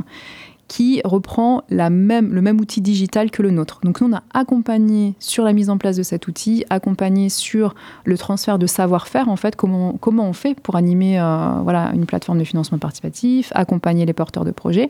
qui 0.67 1.01
reprend 1.03 1.63
le 1.69 1.89
même 1.89 2.59
outil 2.59 2.81
digital 2.81 3.31
que 3.31 3.41
le 3.41 3.51
nôtre. 3.51 3.79
Donc 3.83 4.01
nous, 4.01 4.09
on 4.09 4.13
a 4.15 4.23
accompagné 4.33 5.13
sur 5.19 5.43
la 5.43 5.53
mise 5.53 5.69
en 5.69 5.77
place 5.77 5.97
de 5.97 6.03
cet 6.03 6.27
outil, 6.27 6.65
accompagné 6.69 7.29
sur 7.29 7.75
le 8.05 8.17
transfert 8.17 8.57
de 8.57 8.65
savoir-faire, 8.65 9.29
en 9.29 9.35
fait, 9.35 9.55
comment, 9.55 9.99
on 10.01 10.33
fait 10.33 10.59
pour 10.59 10.75
animer 10.75 11.19
euh, 11.19 11.59
voilà, 11.63 11.91
une 11.93 12.05
plateforme 12.05 12.39
de 12.39 12.43
financement 12.43 12.77
participatif, 12.77 13.51
accompagner 13.55 14.05
les 14.05 14.13
porteurs 14.13 14.45
de 14.45 14.51
projets. 14.51 14.89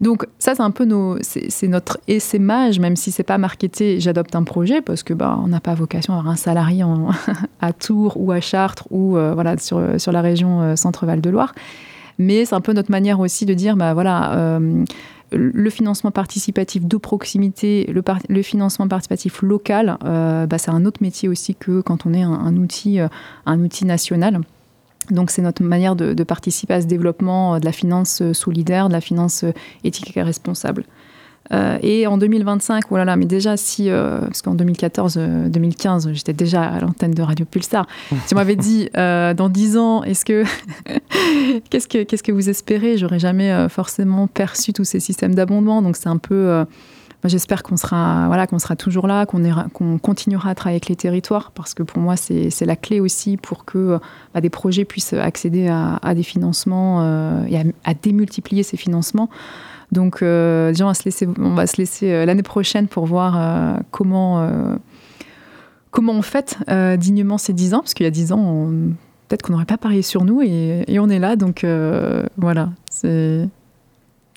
Donc 0.00 0.26
ça, 0.38 0.54
c'est 0.54 0.62
un 0.62 0.70
peu 0.70 0.84
nos, 0.84 1.18
c'est, 1.22 1.66
notre 1.66 1.98
essaimage, 2.06 2.78
même 2.78 2.94
si 2.94 3.10
c'est 3.10 3.24
pas 3.24 3.36
marketé, 3.36 3.98
j'adopte 3.98 4.36
un 4.36 4.44
projet 4.44 4.80
parce 4.80 5.02
que 5.02 5.12
bah, 5.12 5.38
on 5.42 5.48
n'a 5.48 5.60
pas 5.60 5.74
vocation 5.74 6.14
à 6.14 6.18
avoir 6.18 6.32
un 6.32 6.36
salarié 6.36 6.84
à 7.60 7.72
Tours 7.72 8.16
ou 8.16 8.30
à 8.30 8.40
Chartres 8.40 8.86
ou 8.90 9.16
euh, 9.16 9.34
voilà 9.34 9.58
sur, 9.58 10.00
sur 10.00 10.12
la 10.12 10.20
région 10.20 10.62
euh, 10.62 10.76
Centre-Val 10.76 11.20
de 11.20 11.30
Loire. 11.30 11.52
Mais 12.18 12.44
c'est 12.44 12.54
un 12.54 12.60
peu 12.60 12.72
notre 12.72 12.90
manière 12.90 13.20
aussi 13.20 13.46
de 13.46 13.54
dire, 13.54 13.76
bah 13.76 13.94
voilà, 13.94 14.34
euh, 14.34 14.84
le 15.30 15.70
financement 15.70 16.10
participatif 16.10 16.84
de 16.84 16.96
proximité, 16.96 17.92
le, 18.28 18.42
financement 18.42 18.88
participatif 18.88 19.42
local, 19.42 19.98
euh, 20.04 20.46
bah, 20.46 20.58
c'est 20.58 20.70
un 20.70 20.84
autre 20.84 21.02
métier 21.02 21.28
aussi 21.28 21.54
que 21.54 21.80
quand 21.80 22.06
on 22.06 22.14
est 22.14 22.22
un, 22.22 22.56
outil, 22.56 23.00
euh, 23.00 23.08
outil 23.46 23.84
national. 23.84 24.40
Donc 25.10 25.30
c'est 25.30 25.42
notre 25.42 25.62
manière 25.62 25.96
de, 25.96 26.12
de, 26.12 26.24
participer 26.24 26.74
à 26.74 26.80
ce 26.82 26.86
développement 26.86 27.58
de 27.60 27.64
la 27.64 27.72
finance 27.72 28.22
solidaire, 28.32 28.88
de 28.88 28.92
la 28.92 29.00
finance 29.00 29.44
éthique 29.84 30.16
et 30.16 30.22
responsable. 30.22 30.84
Euh, 31.52 31.78
et 31.82 32.06
en 32.06 32.18
2025, 32.18 32.84
voilà, 32.90 33.16
mais 33.16 33.24
déjà, 33.24 33.56
si, 33.56 33.90
euh, 33.90 34.20
parce 34.20 34.42
qu'en 34.42 34.54
2014-2015, 34.54 36.08
euh, 36.08 36.14
j'étais 36.14 36.32
déjà 36.32 36.62
à 36.62 36.80
l'antenne 36.80 37.12
de 37.12 37.22
Radio 37.22 37.46
Pulsar, 37.46 37.86
si 38.26 38.34
on 38.34 38.36
m'avait 38.36 38.56
dit 38.56 38.88
dans 38.94 39.48
10 39.48 39.76
ans, 39.78 40.02
est-ce 40.02 40.24
que 40.24 40.44
qu'est-ce 41.70 41.88
que 41.88 42.02
qu'est-ce 42.02 42.22
que 42.22 42.32
vous 42.32 42.48
espérez? 42.48 42.98
J'aurais 42.98 43.18
jamais 43.18 43.68
forcément 43.68 44.26
perçu 44.26 44.72
tous 44.72 44.84
ces 44.84 45.00
systèmes 45.00 45.34
d'abondement. 45.34 45.82
Donc 45.82 45.96
c'est 45.96 46.08
un 46.08 46.18
peu 46.18 46.64
J'espère 47.24 47.64
qu'on 47.64 47.76
sera, 47.76 48.28
voilà, 48.28 48.46
qu'on 48.46 48.60
sera 48.60 48.76
toujours 48.76 49.08
là, 49.08 49.26
qu'on 49.26 49.42
qu'on 49.70 49.98
continuera 49.98 50.50
à 50.50 50.54
travailler 50.54 50.76
avec 50.76 50.88
les 50.88 50.94
territoires, 50.94 51.50
parce 51.52 51.74
que 51.74 51.82
pour 51.82 51.98
moi, 51.98 52.16
c'est 52.16 52.64
la 52.64 52.76
clé 52.76 53.00
aussi 53.00 53.36
pour 53.36 53.64
que 53.64 53.98
bah, 54.34 54.40
des 54.40 54.50
projets 54.50 54.84
puissent 54.84 55.14
accéder 55.14 55.68
à, 55.68 56.14
des 56.14 56.22
financements 56.22 57.44
et 57.46 57.58
à, 57.84 57.94
démultiplier 57.94 58.62
ces 58.62 58.76
financements. 58.76 59.28
Donc, 59.92 60.22
euh, 60.22 60.72
on 60.80 60.84
va 60.84 60.94
se 60.94 61.04
laisser, 61.04 61.28
on 61.38 61.54
va 61.54 61.66
se 61.66 61.76
laisser 61.78 62.12
euh, 62.12 62.24
l'année 62.26 62.42
prochaine 62.42 62.88
pour 62.88 63.06
voir 63.06 63.36
euh, 63.36 63.80
comment, 63.90 64.48
comment 65.90 66.12
on 66.12 66.22
fête 66.22 66.58
dignement 66.98 67.38
ces 67.38 67.52
10 67.52 67.74
ans, 67.74 67.80
parce 67.80 67.94
qu'il 67.94 68.04
y 68.04 68.08
a 68.08 68.10
10 68.10 68.32
ans, 68.32 68.70
peut-être 69.28 69.42
qu'on 69.42 69.52
n'aurait 69.52 69.64
pas 69.64 69.78
parié 69.78 70.02
sur 70.02 70.24
nous 70.24 70.42
et, 70.42 70.84
et 70.86 70.98
on 70.98 71.08
est 71.08 71.18
là. 71.18 71.36
Donc, 71.36 71.64
voilà, 72.36 72.70
c'est 72.90 73.48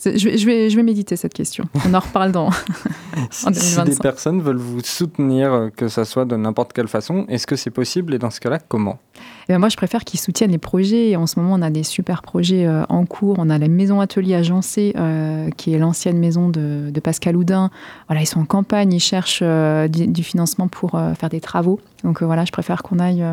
je 0.03 0.46
vais, 0.46 0.70
je, 0.70 0.75
vais, 0.75 0.84
méditer 0.84 1.15
cette 1.15 1.34
question. 1.34 1.65
On 1.86 1.93
en 1.93 2.00
reparle 2.00 2.31
dans 2.31 2.48
en 3.46 3.51
2025. 3.51 3.86
Si 3.86 3.91
des 3.91 3.98
personnes 3.98 4.41
veulent 4.41 4.58
vous 4.58 4.81
soutenir, 4.81 5.53
euh, 5.53 5.70
que 5.70 5.88
ce 5.88 6.03
soit 6.03 6.25
de 6.25 6.36
n'importe 6.36 6.74
quelle 6.74 6.88
façon, 6.88 7.25
est-ce 7.27 7.46
que 7.46 7.55
c'est 7.55 7.70
possible 7.72 8.13
et 8.13 8.17
dans 8.17 8.31
ce 8.31 8.39
cas-là, 8.39 8.60
comment? 8.60 9.00
Eh 9.43 9.53
ben, 9.53 9.60
Moi, 9.60 9.69
je 9.69 9.77
préfère 9.77 10.03
qu'ils 10.03 10.19
soutiennent 10.19 10.51
les 10.51 10.57
projets. 10.57 11.15
En 11.15 11.27
ce 11.27 11.39
moment, 11.39 11.55
on 11.55 11.62
a 11.62 11.69
des 11.69 11.83
super 11.83 12.21
projets 12.21 12.65
euh, 12.65 12.83
en 12.89 13.05
cours. 13.05 13.36
On 13.39 13.50
a 13.50 13.57
la 13.57 13.67
maison 13.67 14.01
atelier 14.01 14.36
agencée, 14.36 14.93
euh, 14.98 15.50
qui 15.57 15.74
est 15.74 15.77
l'ancienne 15.77 16.17
maison 16.17 16.50
de, 16.50 16.89
de, 16.91 17.00
Pascal 17.00 17.36
Houdin. 17.36 17.69
Voilà, 18.07 18.21
ils 18.21 18.27
sont 18.27 18.41
en 18.41 18.45
campagne, 18.45 18.93
ils 18.93 19.00
cherchent 19.00 19.43
du, 19.43 20.07
du, 20.07 20.24
financement 20.24 20.67
pour 20.67 20.91
faire 21.17 21.29
des 21.29 21.41
travaux. 21.41 21.79
Donc 22.03 22.21
voilà, 22.24 22.45
je 22.45 22.51
préfère 22.51 22.83
qu'on 22.83 23.00
aille 23.00 23.24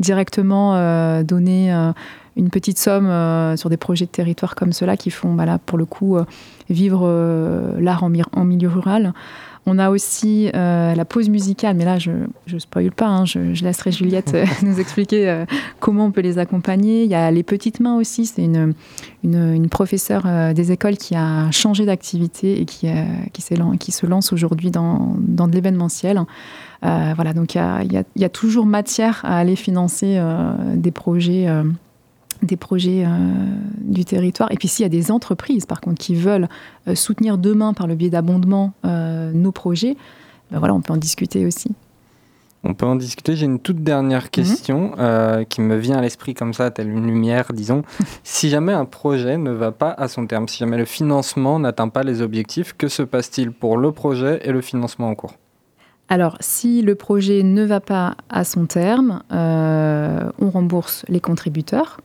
directement 0.00 1.22
donner 1.22 1.72
une 2.38 2.50
petite 2.50 2.78
somme 2.78 3.06
euh, 3.06 3.56
sur 3.56 3.68
des 3.68 3.76
projets 3.76 4.06
de 4.06 4.10
territoire 4.10 4.54
comme 4.54 4.72
cela 4.72 4.96
qui 4.96 5.10
font, 5.10 5.34
bah 5.34 5.58
pour 5.58 5.76
le 5.76 5.84
coup, 5.84 6.16
euh, 6.16 6.24
vivre 6.70 7.02
euh, 7.04 7.72
l'art 7.80 8.04
en, 8.04 8.44
milieu 8.44 8.68
rural. 8.68 9.12
On 9.68 9.78
a 9.78 9.90
aussi 9.90 10.50
la 10.52 11.04
pause 11.04 11.28
musicale, 11.28 11.76
mais 11.76 11.84
là 11.84 11.98
je 11.98 12.10
ne 12.10 12.58
spoil 12.58 12.90
pas, 12.90 13.06
hein, 13.06 13.24
je, 13.24 13.62
laisserai 13.62 13.92
Juliette 13.92 14.36
nous 14.62 14.80
expliquer 14.80 15.44
comment 15.80 16.06
on 16.06 16.10
peut 16.10 16.20
les 16.20 16.38
accompagner. 16.38 17.04
Il 17.04 17.10
y 17.10 17.14
a 17.14 17.30
les 17.30 17.42
petites 17.42 17.80
mains 17.80 17.96
aussi, 17.96 18.26
c'est 18.26 18.42
une, 18.42 18.74
une, 19.22 19.68
professeure 19.68 20.26
des 20.54 20.72
écoles 20.72 20.96
qui 20.96 21.14
a 21.14 21.50
changé 21.50 21.84
d'activité 21.84 22.60
et 22.60 22.64
qui, 22.64 22.88
qui, 23.32 23.92
se 23.92 24.06
lance 24.06 24.32
aujourd'hui 24.32 24.70
dans, 24.70 25.14
dans 25.18 25.46
de 25.46 25.52
l'événementiel. 25.52 26.20
voilà, 26.82 27.32
donc 27.34 27.54
il 27.54 28.04
y 28.16 28.24
a, 28.24 28.28
toujours 28.28 28.66
matière 28.66 29.20
à 29.24 29.38
aller 29.38 29.56
financer 29.56 30.20
des 30.74 30.90
projets 30.90 31.46
des 32.42 32.56
projets 32.56 33.04
euh, 33.04 33.08
du 33.80 34.04
territoire. 34.04 34.50
Et 34.52 34.56
puis 34.56 34.68
s'il 34.68 34.82
y 34.82 34.86
a 34.86 34.90
des 34.90 35.10
entreprises, 35.10 35.66
par 35.66 35.80
contre, 35.80 36.00
qui 36.00 36.14
veulent 36.14 36.48
euh, 36.86 36.94
soutenir 36.94 37.38
demain 37.38 37.72
par 37.74 37.86
le 37.86 37.94
biais 37.94 38.10
d'abondement 38.10 38.72
euh, 38.84 39.32
nos 39.32 39.52
projets, 39.52 39.96
ben 40.50 40.58
voilà, 40.58 40.74
on 40.74 40.80
peut 40.80 40.92
en 40.92 40.98
discuter 40.98 41.46
aussi. 41.46 41.70
On 42.64 42.74
peut 42.74 42.86
en 42.86 42.96
discuter. 42.96 43.36
J'ai 43.36 43.46
une 43.46 43.60
toute 43.60 43.84
dernière 43.84 44.30
question 44.30 44.92
mhm. 44.96 45.46
qui 45.46 45.60
me 45.60 45.76
vient 45.76 45.98
à 45.98 46.00
l'esprit 46.00 46.34
comme 46.34 46.52
ça, 46.52 46.72
telle 46.72 46.88
une 46.88 47.06
lumière, 47.06 47.52
disons. 47.52 47.82
si 48.24 48.48
jamais 48.48 48.72
un 48.72 48.84
projet 48.84 49.38
ne 49.38 49.52
va 49.52 49.70
pas 49.70 49.90
à 49.90 50.08
son 50.08 50.26
terme, 50.26 50.48
si 50.48 50.58
jamais 50.58 50.76
le 50.76 50.84
financement 50.84 51.60
n'atteint 51.60 51.88
pas 51.88 52.02
les 52.02 52.20
objectifs, 52.20 52.74
que 52.76 52.88
se 52.88 53.02
passe-t-il 53.02 53.52
pour 53.52 53.76
le 53.76 53.92
projet 53.92 54.40
et 54.42 54.50
le 54.50 54.60
financement 54.60 55.08
en 55.08 55.14
cours? 55.14 55.34
Alors, 56.08 56.36
si 56.40 56.82
le 56.82 56.96
projet 56.96 57.44
ne 57.44 57.64
va 57.64 57.80
pas 57.80 58.16
à 58.28 58.42
son 58.42 58.66
terme, 58.66 59.22
on 59.30 60.50
rembourse 60.50 61.04
les 61.08 61.20
contributeurs 61.20 62.00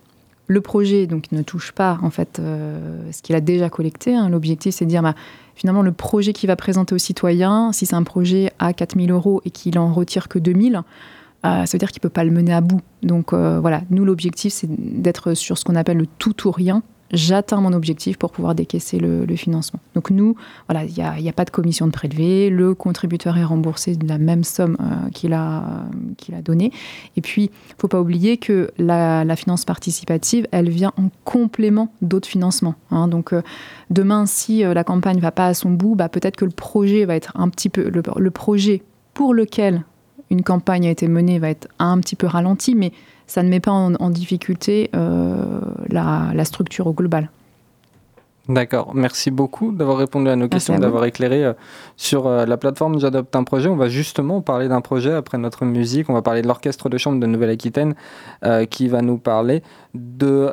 le 0.48 0.62
projet 0.62 1.08
donc 1.08 1.32
ne 1.32 1.42
touche 1.42 1.72
pas 1.72 2.00
en 2.02 2.10
fait 2.10 2.40
euh, 2.40 3.12
ce 3.12 3.22
qu'il 3.22 3.36
a 3.36 3.42
déjà 3.42 3.70
collecté. 3.70 4.16
Hein. 4.16 4.30
L'objectif 4.30 4.76
c'est 4.76 4.86
de 4.86 4.90
dire 4.90 5.02
bah, 5.02 5.16
finalement 5.56 5.82
le 5.82 5.92
projet 5.92 6.34
qu'il 6.34 6.48
va 6.48 6.56
présenter 6.56 6.94
aux 6.94 7.00
citoyens, 7.00 7.72
si 7.72 7.86
c'est 7.86 7.96
un 7.96 8.04
projet 8.04 8.52
à 8.60 8.74
4000 8.74 9.12
euros 9.12 9.42
et 9.46 9.52
qu'il 9.52 9.80
en 9.80 9.94
retire 9.94 10.28
que 10.28 10.40
2000, 10.40 10.82
euh, 11.46 11.66
ça 11.66 11.66
veut 11.72 11.80
dire 11.80 11.92
qu'il 11.92 12.02
peut 12.02 12.10
pas 12.10 12.24
le 12.24 12.32
mener 12.32 12.54
à 12.54 12.62
bout. 12.62 12.82
Donc 13.02 13.34
euh, 13.34 13.60
voilà, 13.60 13.82
nous 13.90 14.06
l'objectif 14.06 14.54
c'est 14.54 14.68
d'être 14.70 15.34
sur 15.34 15.58
ce 15.58 15.64
qu'on 15.64 15.76
appelle 15.76 15.98
le 15.98 16.08
tout 16.08 16.48
ou 16.48 16.52
rien 16.52 16.84
j'atteins 17.14 17.62
mon 17.62 17.74
objectif 17.74 18.18
pour 18.18 18.32
pouvoir 18.32 18.56
décaisser 18.56 18.98
le, 19.00 19.26
financement. 19.36 19.80
Donc 19.96 20.12
nous, 20.12 20.36
voilà, 20.68 20.86
il 20.86 20.94
n'y 20.94 21.30
a, 21.30 21.34
pas 21.34 21.46
de 21.46 21.50
commission 21.50 21.88
de 21.88 21.92
prélevé, 21.92 22.50
le 22.50 22.76
contributeur 22.76 23.38
est 23.38 23.44
remboursé 23.44 23.96
de 23.96 24.08
la 24.08 24.18
même 24.18 24.44
somme 24.44 24.78
euh, 24.80 25.10
qu'il 25.10 25.34
a, 25.34 25.64
a 26.34 26.42
donnée. 26.44 26.72
Et 27.18 27.22
puis, 27.22 27.46
il 27.46 27.74
ne 27.76 27.80
faut 27.80 27.88
pas 27.88 28.00
oublier 28.00 28.38
que 28.38 28.72
la, 28.78 29.36
finance 29.36 29.66
participative, 29.66 30.48
elle 30.52 30.70
vient 30.70 30.94
en 30.98 31.10
complément 31.24 31.92
d'autres 32.02 32.28
financements. 32.28 32.76
Hein. 32.92 33.08
Donc 33.08 33.34
euh, 33.34 33.42
demain, 33.90 34.26
si 34.28 34.64
euh, 34.64 34.74
la 34.74 34.84
campagne 34.84 35.18
ne 35.18 35.22
va 35.22 35.32
pas 35.32 35.48
à 35.48 35.54
son 35.54 35.72
bout, 35.72 35.96
bah, 35.96 36.10
peut-être 36.10 36.36
que 36.36 36.46
le 36.46 36.52
projet 36.52 37.06
va 37.06 37.16
être 37.16 37.32
un 37.36 37.50
petit 37.50 37.70
peu... 37.70 37.90
le 37.90 38.32
projet 38.32 38.84
pour 39.14 39.34
lequel 39.34 39.84
une 40.30 40.44
campagne 40.44 40.88
a 40.88 40.90
été 40.90 41.08
menée 41.08 41.40
va 41.40 41.50
être 41.50 41.68
un 41.80 42.00
petit 42.00 42.16
peu 42.16 42.28
ralenti, 42.28 42.76
mais 42.76 42.92
ça 43.28 43.44
ne 43.44 43.50
met 43.50 43.60
pas 43.60 43.72
en, 43.72 44.10
difficulté 44.10 44.90
euh, 44.96 45.60
la, 45.90 46.46
structure 46.46 46.88
au 46.88 46.94
global. 46.94 47.30
D'accord, 48.50 48.94
merci 48.94 49.32
beaucoup 49.32 49.72
d'avoir 49.72 49.96
répondu 49.98 50.30
à 50.30 50.36
nos 50.36 50.50
questions, 50.50 50.78
d'avoir 50.78 51.06
éclairé 51.06 51.46
euh, 51.46 51.54
sur 51.96 52.28
euh, 52.28 52.46
la 52.46 52.58
plateforme 52.58 53.00
J'adopte 53.00 53.34
un 53.38 53.46
projet. 53.46 53.70
On 53.70 53.78
va 53.78 53.88
justement 53.88 54.42
parler 54.42 54.68
d'un 54.68 54.82
projet 54.82 55.14
après 55.14 55.38
notre 55.38 55.64
musique. 55.64 56.10
On 56.10 56.14
va 56.14 56.22
parler 56.22 56.42
de 56.42 56.48
l'orchestre 56.48 56.90
de 56.90 56.98
chambre 56.98 57.22
de 57.22 57.26
Nouvelle-Aquitaine 57.26 57.96
qui 58.70 58.90
va 58.90 59.02
nous 59.02 59.18
parler 59.18 59.64
de 59.94 60.50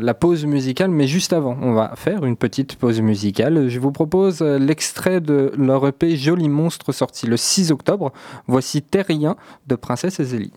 la 0.00 0.14
pause 0.14 0.46
musicale. 0.46 0.90
Mais 0.90 1.06
juste 1.06 1.34
avant, 1.34 1.58
on 1.60 1.72
va 1.72 1.92
faire 1.94 2.24
une 2.24 2.36
petite 2.36 2.76
pause 2.76 3.02
musicale. 3.02 3.68
Je 3.68 3.78
vous 3.80 3.92
propose 3.92 4.40
l'extrait 4.40 5.20
de 5.20 5.52
leur 5.58 5.86
EP 5.86 6.16
Joli 6.16 6.48
Monstre 6.48 6.92
sorti 6.92 7.26
le 7.26 7.36
6 7.36 7.70
octobre. 7.70 8.12
Voici 8.46 8.80
Terrien 8.80 9.36
de 9.66 9.74
Princesse 9.74 10.22
Zélie. 10.22 10.52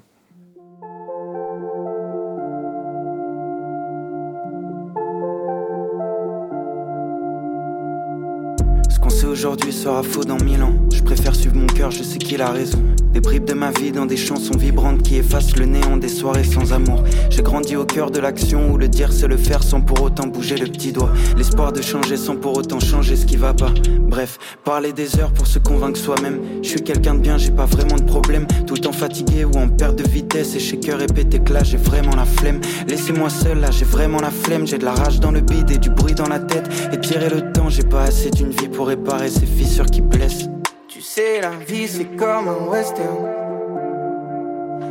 Aujourd'hui 9.34 9.74
sera 9.74 10.04
faux 10.04 10.24
dans 10.24 10.38
mille 10.38 10.62
ans. 10.62 10.76
Je 10.94 11.02
préfère 11.02 11.34
suivre 11.34 11.56
mon 11.56 11.66
cœur, 11.66 11.90
je 11.90 12.04
sais 12.04 12.20
qu'il 12.20 12.42
a 12.44 12.52
raison. 12.52 12.80
Des 13.14 13.20
bribes 13.20 13.46
de 13.46 13.54
ma 13.54 13.72
vie 13.72 13.92
dans 13.92 14.06
des 14.06 14.18
chansons 14.18 14.58
vibrantes 14.58 15.02
qui 15.02 15.18
effacent 15.18 15.56
le 15.58 15.66
néant 15.66 15.98
des 15.98 16.08
soirées 16.08 16.44
sans 16.44 16.72
amour. 16.72 17.04
J'ai 17.30 17.42
grandi 17.42 17.76
au 17.76 17.86
cœur 17.86 18.12
de 18.12 18.20
l'action 18.20 18.72
où 18.72 18.78
le 18.78 18.88
dire 18.88 19.12
c'est 19.12 19.28
le 19.28 19.38
faire 19.38 19.64
sans 19.64 19.82
pour 19.82 20.02
autant 20.02 20.28
bouger 20.28 20.56
le 20.56 20.68
petit 20.68 20.92
doigt. 20.92 21.12
L'espoir 21.36 21.72
de 21.74 21.82
changer 21.82 22.16
sans 22.16 22.36
pour 22.36 22.58
autant 22.58 22.80
changer 22.80 23.16
ce 23.16 23.26
qui 23.26 23.36
va 23.36 23.54
pas. 23.54 23.72
Bref, 24.02 24.38
parler 24.64 24.94
des 24.94 25.20
heures 25.20 25.32
pour 25.32 25.48
se 25.48 25.60
convaincre 25.60 26.00
soi-même. 26.00 26.40
Je 26.62 26.70
suis 26.70 26.82
quelqu'un 26.82 27.16
de 27.16 27.20
bien, 27.20 27.38
j'ai 27.38 27.52
pas 27.52 27.66
vraiment 27.66 27.96
de 27.96 28.04
problème. 28.04 28.46
Tout 28.68 28.76
le 28.76 28.82
temps 28.82 28.92
fatigué 28.92 29.46
ou 29.46 29.58
en 29.58 29.68
perte 29.68 29.96
de 29.96 30.08
vitesse 30.08 30.56
et 30.56 30.60
chez 30.60 30.80
cœur 30.80 31.00
répété 31.00 31.40
que 31.40 31.54
là 31.54 31.64
j'ai 31.64 31.78
vraiment 31.78 32.16
la 32.16 32.26
flemme. 32.26 32.62
Laissez-moi 32.88 33.30
seul 33.30 33.60
là, 33.60 33.72
j'ai 33.72 33.86
vraiment 33.86 34.22
la 34.22 34.32
flemme. 34.32 34.66
J'ai 34.68 34.78
de 34.78 34.86
la 34.86 34.94
rage 34.94 35.20
dans 35.20 35.32
le 35.32 35.42
bide 35.42 35.72
et 35.72 35.78
du 35.78 35.90
bruit 35.90 36.16
dans 36.16 36.30
la 36.30 36.40
tête. 36.40 36.70
Et 36.92 37.00
tirer 37.00 37.30
le 37.30 37.52
temps, 37.52 37.70
j'ai 37.70 37.84
pas 37.84 38.04
assez 38.04 38.30
d'une 38.32 38.50
vie 38.50 38.68
pour 38.68 38.88
réparer 38.88 39.23
ces 39.30 39.46
fissures 39.46 39.86
qui 39.86 40.02
blessent. 40.02 40.50
Tu 40.88 41.02
sais, 41.02 41.42
la 41.42 41.52
vie 41.52 41.88
c'est 41.88 42.16
comme 42.16 42.48
un 42.48 42.70
western. 42.70 43.28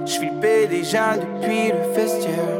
Je 0.06 0.66
déjà 0.66 1.16
depuis 1.16 1.68
le 1.68 1.94
vestiaire. 1.94 2.58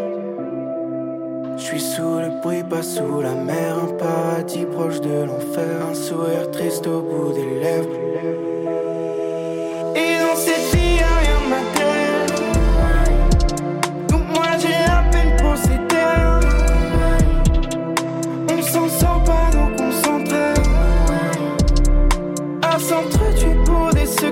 Je 1.57 1.62
suis 1.62 1.81
sous 1.81 2.19
le 2.19 2.41
bruit, 2.41 2.62
pas 2.62 2.83
sous 2.83 3.21
la 3.21 3.35
mer, 3.35 3.79
un 3.79 3.92
paradis 3.94 4.66
proche 4.66 5.01
de 5.01 5.25
l'enfer, 5.25 5.87
un 5.90 5.94
sourire 5.94 6.51
triste 6.51 6.87
au 6.87 7.01
bout 7.03 7.33
des 7.33 7.61
lèvres. 7.61 8.41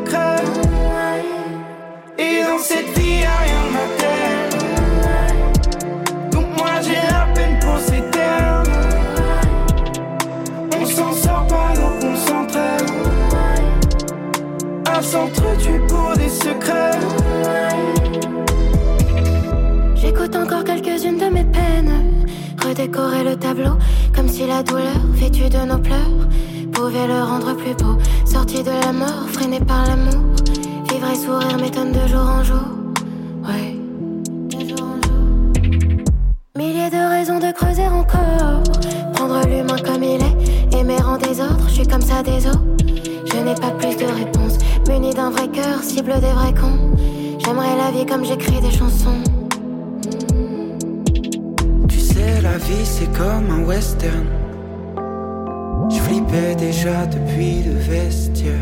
Pour. 0.04 0.42
Et 2.18 2.42
dans 2.42 2.58
cette 2.58 2.98
vie, 2.98 3.20
y'a 3.20 3.38
rien 3.38 3.60
s'entretuer 15.10 15.80
pour 15.88 16.12
des 16.16 16.28
secrets. 16.28 16.98
J'écoute 19.96 20.36
encore 20.36 20.64
quelques-unes 20.64 21.18
de 21.18 21.30
mes 21.36 21.44
peines. 21.44 22.26
Redécorer 22.64 23.24
le 23.24 23.36
tableau 23.36 23.76
comme 24.14 24.28
si 24.28 24.46
la 24.46 24.62
douleur, 24.62 25.00
vêtue 25.14 25.48
de 25.48 25.62
nos 25.66 25.78
pleurs, 25.78 26.28
pouvait 26.80 27.06
le 27.06 27.22
rendre 27.22 27.54
plus 27.56 27.74
beau. 27.74 27.98
Sorti 28.24 28.62
de 28.62 28.70
la 28.70 28.92
mort, 28.92 29.28
freiné 29.28 29.60
par 29.60 29.86
l'amour. 29.86 30.22
Vivre 30.88 31.08
et 31.12 31.14
sourire 31.14 31.58
m'étonne 31.58 31.92
de 31.92 32.06
jour 32.08 32.26
en 32.38 32.42
jour. 32.42 32.68
Ouais. 33.46 33.76
Milliers 36.56 36.90
de 36.90 37.02
raisons 37.16 37.38
de 37.38 37.52
creuser 37.52 37.86
encore. 37.86 38.62
Prendre 39.12 39.46
l'humain 39.46 39.76
comme 39.84 40.02
il 40.02 40.22
est, 40.22 40.78
aimer 40.78 41.02
en 41.02 41.18
désordre. 41.18 41.64
Je 41.68 41.74
suis 41.74 41.86
comme 41.86 42.00
ça 42.00 42.22
des 42.22 42.46
os. 42.46 42.56
Je 43.30 43.36
n'ai 43.36 43.54
pas 43.54 43.72
plus 43.72 43.96
de 43.96 44.06
réponses. 44.06 44.56
Muni 44.88 45.12
d'un 45.12 45.30
vrai 45.30 45.48
cœur, 45.48 45.82
cible 45.82 46.14
des 46.20 46.32
vrais 46.32 46.54
cons. 46.54 46.96
J'aimerais 47.44 47.76
la 47.76 47.90
vie 47.90 48.06
comme 48.06 48.24
j'écris 48.24 48.60
des 48.60 48.70
chansons. 48.70 49.22
Tu 51.88 51.98
sais, 51.98 52.40
la 52.40 52.56
vie 52.56 52.84
c'est 52.84 53.12
comme 53.12 53.50
un 53.50 53.64
western. 53.66 54.39
Je 56.30 56.36
flippais 56.36 56.54
déjà 56.54 57.06
depuis 57.06 57.62
le 57.64 57.72
vestiaire. 57.72 58.54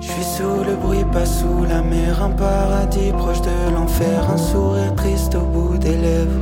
Je 0.00 0.06
suis 0.06 0.24
sous 0.24 0.64
le 0.64 0.74
bruit, 0.76 1.04
pas 1.12 1.26
sous 1.26 1.64
la 1.68 1.82
mer, 1.82 2.22
un 2.22 2.30
paradis 2.30 3.12
proche 3.12 3.42
de 3.42 3.74
l'enfer, 3.74 4.30
un 4.30 4.38
sourire 4.38 4.94
triste 4.94 5.34
au 5.34 5.40
bout 5.40 5.76
des 5.76 5.96
lèvres. 5.96 6.40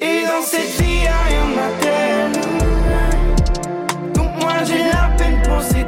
Et 0.00 0.24
dans 0.24 0.42
cette 0.42 0.80
vie, 0.80 1.00
rien 1.00 1.46
m'appelle. 1.54 2.32
Donc 4.14 4.30
moi 4.40 4.54
j'ai 4.64 4.84
la 4.84 5.14
peine 5.18 5.42
pour 5.42 5.60
ces 5.60 5.84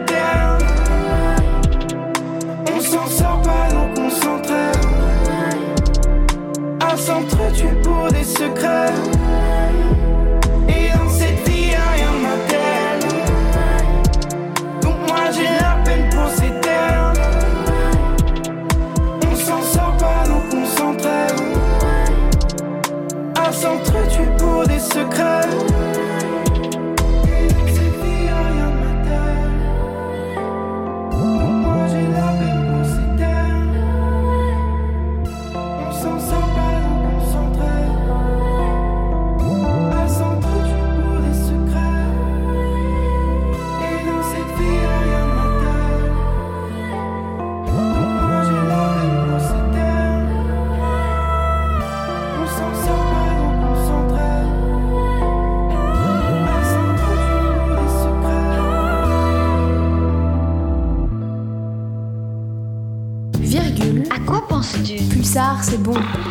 s'entretuer 6.97 7.75
pour 7.83 8.09
des 8.09 8.25
secrets. 8.25 9.14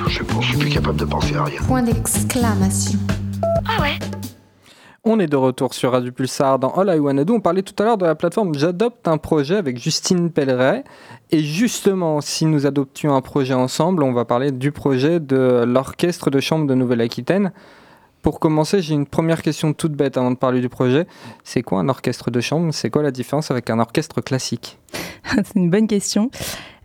Je 0.08 0.14
suis 0.14 0.26
je 0.42 0.48
suis 0.48 0.58
plus 0.58 0.70
capable 0.70 1.00
de 1.00 1.06
penser 1.06 1.36
à 1.36 1.44
rien. 1.46 1.62
Point 1.68 1.84
d'exclamation. 1.84 3.00
Ah 3.66 3.82
ouais 3.82 3.98
On 5.04 5.20
est 5.20 5.28
de 5.28 5.36
retour 5.36 5.74
sur 5.74 5.92
Radio 5.92 6.12
Pulsar 6.12 6.60
dans 6.60 6.72
All 6.72 6.94
I 6.96 7.00
Wanna 7.00 7.24
Do. 7.24 7.36
On 7.36 7.40
parlait 7.40 7.62
tout 7.62 7.74
à 7.82 7.86
l'heure 7.86 7.98
de 7.98 8.06
la 8.06 8.16
plateforme 8.16 8.54
J'adopte 8.56 9.08
un 9.08 9.18
projet 9.18 9.56
avec 9.56 9.78
Justine 9.78 10.32
Pelleret. 10.32 10.84
Et 11.32 11.40
justement, 11.40 12.20
si 12.20 12.46
nous 12.46 12.66
adoptions 12.66 13.16
un 13.16 13.22
projet 13.22 13.54
ensemble, 13.54 14.04
on 14.04 14.12
va 14.12 14.26
parler 14.26 14.52
du 14.52 14.72
projet 14.72 15.20
de 15.20 15.64
l'Orchestre 15.66 16.30
de 16.30 16.40
chambre 16.40 16.68
de 16.68 16.74
Nouvelle-Aquitaine. 16.74 17.54
Pour 18.22 18.40
commencer, 18.40 18.82
j'ai 18.82 18.94
une 18.94 19.06
première 19.06 19.42
question 19.42 19.74
toute 19.74 19.94
bête 19.94 20.18
avant 20.18 20.32
de 20.32 20.38
parler 20.38 20.62
du 20.62 20.70
projet. 20.70 21.08
C'est 21.44 21.62
quoi 21.62 21.80
un 21.80 21.90
orchestre 21.90 22.32
de 22.32 22.40
chambre? 22.40 22.74
C'est 22.74 22.90
quoi 22.90 23.04
la 23.04 23.12
différence 23.12 23.52
avec 23.52 23.70
un 23.70 23.80
orchestre 23.80 24.22
classique? 24.22 24.80
C'est 25.26 25.56
une 25.56 25.70
bonne 25.70 25.88
question. 25.88 26.32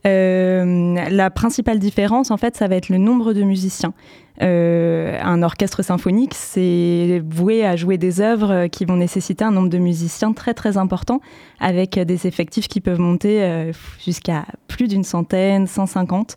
Euh, 0.07 0.95
la 1.11 1.31
principale 1.31 1.79
différence, 1.79 2.31
en 2.31 2.37
fait, 2.37 2.57
ça 2.57 2.69
va 2.69 2.77
être 2.77 2.89
le 2.89 2.99
nombre 2.99 3.33
de 3.33 3.43
musiciens. 3.43 3.93
Euh, 4.41 5.19
un 5.21 5.43
orchestre 5.43 5.83
symphonique, 5.83 6.35
c'est 6.35 7.23
voué 7.29 7.67
à 7.67 7.75
jouer 7.75 7.99
des 7.99 8.21
œuvres 8.21 8.69
qui 8.69 8.85
vont 8.85 8.97
nécessiter 8.97 9.45
un 9.45 9.51
nombre 9.51 9.69
de 9.69 9.79
musiciens 9.79 10.33
très 10.33 10.55
très 10.55 10.77
important, 10.77 11.21
avec 11.59 11.99
des 11.99 12.27
effectifs 12.27 12.69
qui 12.69 12.81
peuvent 12.81 13.01
monter 13.01 13.43
euh, 13.43 13.73
jusqu'à 14.05 14.47
plus 14.69 14.87
d'une 14.87 15.03
centaine, 15.03 15.67
150. 15.67 16.37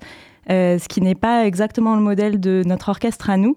ce 0.50 0.88
qui 0.88 1.02
n'est 1.02 1.16
pas 1.16 1.46
exactement 1.46 1.96
le 1.96 2.02
modèle 2.02 2.40
de 2.40 2.64
notre 2.66 2.90
orchestre 2.90 3.30
à 3.30 3.38
nous, 3.38 3.56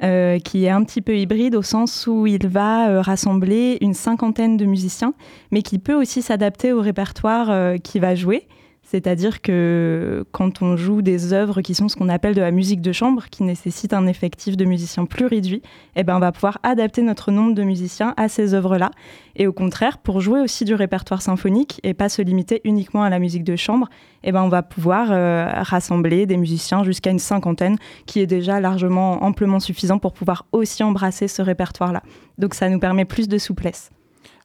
qui 0.00 0.66
est 0.66 0.70
un 0.70 0.84
petit 0.84 1.00
peu 1.00 1.16
hybride 1.16 1.54
au 1.54 1.62
sens 1.62 2.06
où 2.06 2.26
il 2.26 2.46
va 2.48 3.00
rassembler 3.00 3.78
une 3.80 3.94
cinquantaine 3.94 4.58
de 4.58 4.66
musiciens, 4.66 5.14
mais 5.50 5.62
qui 5.62 5.78
peut 5.78 5.94
aussi 5.94 6.20
s'adapter 6.20 6.74
au 6.74 6.82
répertoire 6.82 7.78
qu'il 7.82 8.02
va 8.02 8.14
jouer. 8.14 8.46
C'est-à-dire 8.86 9.42
que 9.42 10.24
quand 10.30 10.62
on 10.62 10.76
joue 10.76 11.02
des 11.02 11.32
œuvres 11.32 11.60
qui 11.60 11.74
sont 11.74 11.88
ce 11.88 11.96
qu'on 11.96 12.08
appelle 12.08 12.36
de 12.36 12.40
la 12.40 12.52
musique 12.52 12.80
de 12.80 12.92
chambre, 12.92 13.24
qui 13.28 13.42
nécessitent 13.42 13.92
un 13.92 14.06
effectif 14.06 14.56
de 14.56 14.64
musiciens 14.64 15.06
plus 15.06 15.26
réduit, 15.26 15.60
eh 15.96 16.04
ben 16.04 16.14
on 16.14 16.20
va 16.20 16.30
pouvoir 16.30 16.58
adapter 16.62 17.02
notre 17.02 17.32
nombre 17.32 17.52
de 17.52 17.64
musiciens 17.64 18.14
à 18.16 18.28
ces 18.28 18.54
œuvres-là. 18.54 18.92
Et 19.34 19.48
au 19.48 19.52
contraire, 19.52 19.98
pour 19.98 20.20
jouer 20.20 20.40
aussi 20.40 20.64
du 20.64 20.74
répertoire 20.74 21.20
symphonique 21.20 21.80
et 21.82 21.94
pas 21.94 22.08
se 22.08 22.22
limiter 22.22 22.60
uniquement 22.62 23.02
à 23.02 23.10
la 23.10 23.18
musique 23.18 23.42
de 23.42 23.56
chambre, 23.56 23.88
eh 24.22 24.30
ben 24.30 24.44
on 24.44 24.48
va 24.48 24.62
pouvoir 24.62 25.08
euh, 25.10 25.50
rassembler 25.62 26.26
des 26.26 26.36
musiciens 26.36 26.84
jusqu'à 26.84 27.10
une 27.10 27.18
cinquantaine, 27.18 27.78
qui 28.06 28.20
est 28.20 28.28
déjà 28.28 28.60
largement, 28.60 29.24
amplement 29.24 29.58
suffisant 29.58 29.98
pour 29.98 30.12
pouvoir 30.12 30.46
aussi 30.52 30.84
embrasser 30.84 31.26
ce 31.26 31.42
répertoire-là. 31.42 32.04
Donc 32.38 32.54
ça 32.54 32.68
nous 32.68 32.78
permet 32.78 33.04
plus 33.04 33.26
de 33.26 33.38
souplesse. 33.38 33.90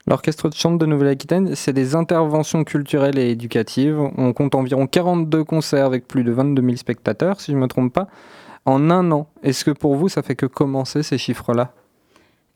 L'Orchestre 0.08 0.50
de 0.50 0.56
chambre 0.56 0.80
de 0.80 0.86
Nouvelle-Aquitaine, 0.86 1.56
c'est 1.56 1.74
des 1.74 1.96
interventions 1.96 2.64
culturelles 2.64 3.20
et 3.20 3.30
éducatives. 3.30 4.00
On 4.18 4.34
compte 4.34 4.56
environ 4.56 4.88
42 4.88 5.44
concerts 5.44 5.86
avec 5.86 6.08
plus 6.08 6.24
de 6.24 6.32
22 6.32 6.62
000 6.62 6.76
spectateurs, 6.76 7.40
si 7.40 7.52
je 7.52 7.58
ne 7.58 7.62
me 7.62 7.68
trompe 7.68 7.94
pas, 7.94 8.08
en 8.66 8.90
un 8.90 9.12
an. 9.12 9.28
Est-ce 9.44 9.64
que 9.64 9.72
pour 9.72 9.96
vous, 9.96 10.10
ça 10.10 10.24
fait 10.24 10.36
que 10.36 10.48
commencer 10.48 11.04
ces 11.04 11.18
chiffres-là? 11.18 11.74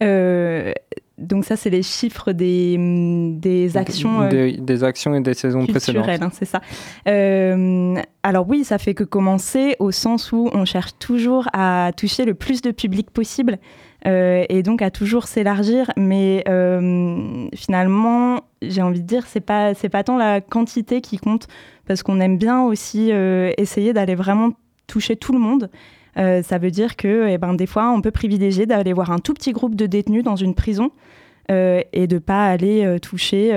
Euh, 0.03 0.73
donc 1.17 1.45
ça, 1.45 1.55
c'est 1.55 1.69
les 1.69 1.83
chiffres 1.83 2.31
des, 2.33 2.77
mm, 2.77 3.39
des 3.39 3.77
actions... 3.77 4.23
Euh, 4.23 4.51
des, 4.57 4.83
actions 4.83 5.15
et 5.15 5.21
des 5.21 5.33
saisons 5.33 5.65
précédentes. 5.65 6.09
Hein, 6.09 6.29
c'est 6.33 6.45
ça. 6.45 6.61
Euh, 7.07 7.95
alors 8.23 8.47
oui, 8.49 8.63
ça 8.63 8.77
fait 8.77 8.93
que 8.93 9.03
commencer 9.03 9.75
au 9.79 9.91
sens 9.91 10.31
où 10.31 10.49
on 10.53 10.65
cherche 10.65 10.97
toujours 10.99 11.47
à 11.53 11.91
toucher 11.95 12.25
le 12.25 12.33
plus 12.33 12.61
de 12.61 12.71
public 12.71 13.11
possible. 13.11 13.59
Euh, 14.05 14.45
et 14.49 14.61
donc 14.61 14.81
à 14.81 14.91
toujours 14.91 15.27
s'élargir. 15.27 15.91
Mais 15.97 16.43
euh, 16.47 17.47
finalement, 17.55 18.41
j'ai 18.61 18.81
envie 18.81 19.01
de 19.01 19.07
dire, 19.07 19.25
c'est 19.27 19.41
pas 19.41 19.73
c'est 19.73 19.89
pas 19.89 20.03
tant 20.03 20.17
la 20.17 20.41
quantité 20.41 21.01
qui 21.01 21.17
compte, 21.17 21.47
parce 21.87 22.03
qu'on 22.03 22.19
aime 22.19 22.37
bien 22.37 22.63
aussi 22.63 23.11
euh, 23.11 23.51
essayer 23.57 23.93
d'aller 23.93 24.15
vraiment 24.15 24.51
toucher 24.87 25.15
tout 25.15 25.33
le 25.33 25.39
monde. 25.39 25.69
ça 26.15 26.57
veut 26.59 26.71
dire 26.71 26.95
que, 26.95 27.27
eh 27.27 27.37
ben, 27.37 27.53
des 27.55 27.65
fois, 27.65 27.91
on 27.91 28.01
peut 28.01 28.11
privilégier 28.11 28.65
d'aller 28.65 28.93
voir 28.93 29.11
un 29.11 29.19
tout 29.19 29.33
petit 29.33 29.51
groupe 29.51 29.75
de 29.75 29.85
détenus 29.85 30.23
dans 30.23 30.35
une 30.35 30.53
prison 30.55 30.91
et 31.49 32.07
de 32.07 32.17
pas 32.19 32.45
aller 32.45 32.99
toucher 33.01 33.51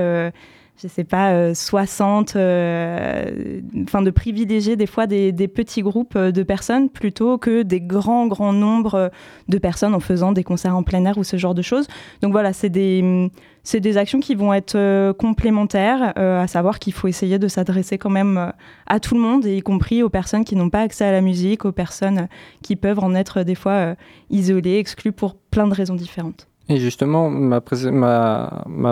je 0.81 0.87
sais 0.87 1.05
pas, 1.05 1.55
60, 1.55 2.37
euh, 2.37 2.39
euh, 2.39 3.61
enfin 3.83 4.01
de 4.01 4.11
privilégier 4.11 4.77
des 4.77 4.87
fois 4.87 5.09
des, 5.09 5.33
petits 5.49 5.83
groupes 5.83 6.15
euh, 6.15 6.31
de 6.31 6.43
personnes 6.45 6.89
plutôt 6.89 7.37
que 7.37 7.63
des 7.63 7.81
grands, 7.81 8.29
grands 8.29 8.53
nombres 8.53 9.11
de 9.49 9.59
personnes 9.59 9.95
en 9.95 10.01
faisant 10.01 10.31
des 10.31 10.45
concerts 10.45 10.77
en 10.77 10.85
plein 10.85 11.05
air 11.05 11.19
ou 11.19 11.25
ce 11.25 11.37
genre 11.37 11.55
de 11.55 11.63
choses. 11.63 11.89
Donc 12.23 12.31
voilà, 12.31 12.53
c'est 12.53 12.69
des, 12.69 13.29
c'est 13.65 13.81
des 13.81 13.97
actions 13.97 14.21
qui 14.21 14.37
vont 14.37 14.55
être 14.55 15.13
complémentaires, 15.13 16.13
à 16.17 16.47
savoir 16.47 16.79
qu'il 16.79 16.93
faut 16.93 17.09
essayer 17.09 17.39
de 17.39 17.49
s'adresser 17.49 17.99
quand 17.99 18.11
même 18.11 18.53
à 18.87 19.01
tout 19.01 19.15
le 19.15 19.21
monde, 19.21 19.45
y 19.45 19.61
compris 19.63 20.03
aux 20.03 20.09
personnes 20.09 20.45
qui 20.45 20.55
n'ont 20.55 20.71
pas 20.71 20.83
accès 20.83 21.05
à 21.05 21.13
la 21.13 21.21
musique, 21.21 21.65
aux 21.65 21.73
personnes 21.73 22.29
qui 22.63 22.77
peuvent 22.77 23.01
en 23.01 23.15
être 23.15 23.43
des 23.43 23.55
fois 23.55 23.95
isolées, 24.31 24.79
exclues 24.79 25.13
pour 25.13 25.35
plein 25.35 25.67
de 25.67 25.75
raisons 25.75 25.97
différentes. 25.97 26.49
Et 26.71 26.79
justement, 26.79 27.31
ma, 27.31 27.61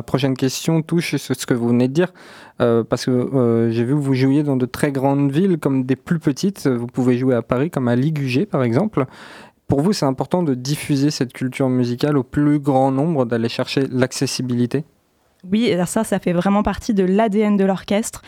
prochaine 0.03 0.35
question 0.35 0.81
touche 0.81 1.17
sur 1.17 1.37
ce 1.37 1.45
que 1.45 1.53
vous 1.53 1.69
venez 1.69 1.89
de 1.89 1.93
dire, 1.93 2.13
euh, 2.63 2.83
parce 2.83 3.05
que 3.05 3.11
euh, 3.11 3.71
j'ai 3.71 3.85
vu 3.85 3.93
que 3.93 3.99
vous 3.99 4.15
jouiez 4.15 4.43
dans 4.43 4.57
de 4.57 4.65
très 4.65 4.93
grandes 4.93 5.31
villes 5.31 5.59
comme 5.59 5.85
des 5.85 5.97
plus 5.97 6.19
petites. 6.19 6.67
Vous 6.67 6.87
pouvez 6.87 7.19
jouer 7.19 7.35
à 7.35 7.43
Paris 7.43 7.71
comme 7.71 7.89
à 7.89 7.97
Ligugé, 7.97 8.47
par 8.47 8.63
exemple. 8.63 9.05
Pour 9.69 9.83
vous, 9.83 9.93
c'est 9.93 10.07
important 10.07 10.43
de 10.43 10.55
diffuser 10.55 11.11
cette 11.11 11.33
culture 11.33 11.69
musicale 11.69 12.17
au 12.17 12.23
plus 12.23 12.61
grand 12.61 12.91
nombre, 12.91 13.27
d'aller 13.27 13.49
chercher 13.49 13.87
l'accessibilité? 13.91 14.85
Oui, 15.51 15.77
ça, 15.87 16.03
ça 16.03 16.19
fait 16.19 16.33
vraiment 16.33 16.63
partie 16.63 16.95
de 16.95 17.05
l'ADN 17.05 17.57
de 17.57 17.65
l'orchestre. 17.65 18.23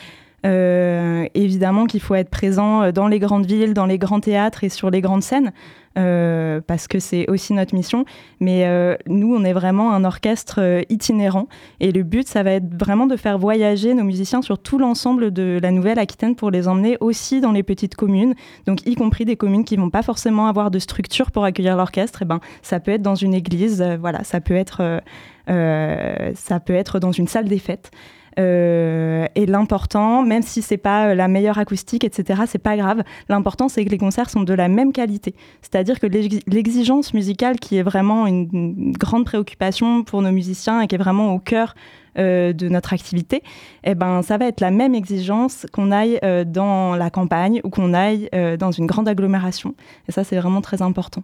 Euh, 0.47 1.27
évidemment 1.35 1.87
qu'il 1.87 2.01
faut 2.01 2.15
être 2.15 2.31
présent 2.31 2.93
dans 2.93 3.09
les 3.09 3.19
grandes 3.19 3.47
villes, 3.47 3.75
dans 3.75 3.87
les 3.87 3.99
grands 3.99 4.21
théâtres 4.21 4.63
et 4.65 4.69
sur 4.69 4.91
les 4.91 5.01
grandes 5.01 5.23
scènes. 5.23 5.53
Euh, 5.99 6.61
parce 6.65 6.87
que 6.87 7.01
c'est 7.01 7.29
aussi 7.29 7.53
notre 7.55 7.75
mission. 7.75 8.05
Mais 8.41 8.67
euh, 8.67 8.97
nous, 9.07 9.35
on 9.35 9.45
est 9.45 9.53
vraiment 9.53 9.93
un 9.93 10.05
orchestre 10.05 10.61
euh, 10.61 10.83
itinérant. 10.91 11.49
Et 11.81 11.91
le 11.91 12.03
but, 12.03 12.29
ça 12.29 12.43
va 12.43 12.53
être 12.53 12.73
vraiment 12.79 13.07
de 13.07 13.17
faire 13.17 13.39
voyager 13.39 13.95
nos 13.95 14.05
musiciens 14.05 14.43
sur 14.43 14.59
tout 14.59 14.79
l'ensemble 14.79 15.33
de 15.33 15.59
la 15.61 15.73
Nouvelle-Aquitaine 15.73 16.37
pour 16.37 16.51
les 16.51 16.69
emmener 16.69 16.97
aussi 17.01 17.41
dans 17.41 17.53
les 17.53 17.63
petites 17.63 17.97
communes, 17.97 18.35
donc 18.67 18.87
y 18.87 18.95
compris 18.95 19.25
des 19.25 19.37
communes 19.37 19.65
qui 19.65 19.77
vont 19.77 19.91
pas 19.91 20.03
forcément 20.03 20.47
avoir 20.47 20.71
de 20.71 20.79
structure 20.79 21.31
pour 21.31 21.45
accueillir 21.45 21.77
l'orchestre. 21.77 22.23
Et 22.23 22.25
eh 22.25 22.29
ben, 22.29 22.41
ça 22.63 22.81
peut 22.81 22.93
être 22.93 23.03
dans 23.03 23.15
une 23.15 23.35
église, 23.35 23.83
voilà, 24.01 24.23
ça 24.25 24.41
peut 24.41 24.55
être, 24.55 25.01
ça 25.47 26.61
peut 26.61 26.75
être 26.75 26.99
dans 26.99 27.13
une 27.13 27.27
salle 27.27 27.47
des 27.47 27.59
fêtes. 27.59 27.91
Euh, 28.39 29.27
et 29.35 29.47
l'important, 29.47 30.23
même 30.23 30.43
si 30.43 30.63
c'est 30.63 30.77
pas 30.77 31.09
euh, 31.09 31.15
la 31.15 31.29
meilleure 31.29 31.59
acoustique, 31.59 32.05
etc., 32.05 32.43
c'est 32.47 32.59
pas 32.59 32.77
grave. 32.77 33.03
L'important, 33.29 33.69
c'est 33.69 33.85
que 33.85 33.91
les 33.91 33.99
concerts 33.99 34.31
sont 34.31 34.43
de 34.43 34.55
la 34.55 34.69
même 34.69 34.93
qualité. 34.93 35.35
C'est-à-dire 35.61 35.99
que 35.99 36.07
l'exigence 36.07 37.15
musicale, 37.15 37.59
qui 37.59 37.77
est 37.77 37.83
vraiment 37.83 38.27
une, 38.27 38.93
grande 38.93 39.25
préoccupation 39.25 40.05
pour 40.05 40.23
nos 40.23 40.31
musiciens 40.31 40.81
et 40.81 40.87
qui 40.87 40.95
est 40.95 40.99
vraiment 40.99 41.35
au 41.35 41.39
cœur 41.39 41.75
euh, 42.19 42.53
de 42.53 42.69
notre 42.69 42.93
activité, 42.93 43.43
eh 43.85 43.95
ben, 43.95 44.23
ça 44.23 44.39
va 44.39 44.47
être 44.47 44.61
la 44.61 44.71
même 44.71 44.95
exigence 44.95 45.67
qu'on 45.73 45.91
aille 45.91 46.21
dans 46.47 46.95
la 46.95 47.11
campagne 47.11 47.61
ou 47.65 47.71
qu'on 47.71 47.95
aille 47.95 48.29
dans 48.59 48.71
une 48.71 48.87
grande 48.87 49.09
agglomération. 49.09 49.75
Et 50.09 50.13
ça, 50.13 50.25
c'est 50.25 50.37
vraiment 50.37 50.61
très 50.61 50.83
important. 50.83 51.23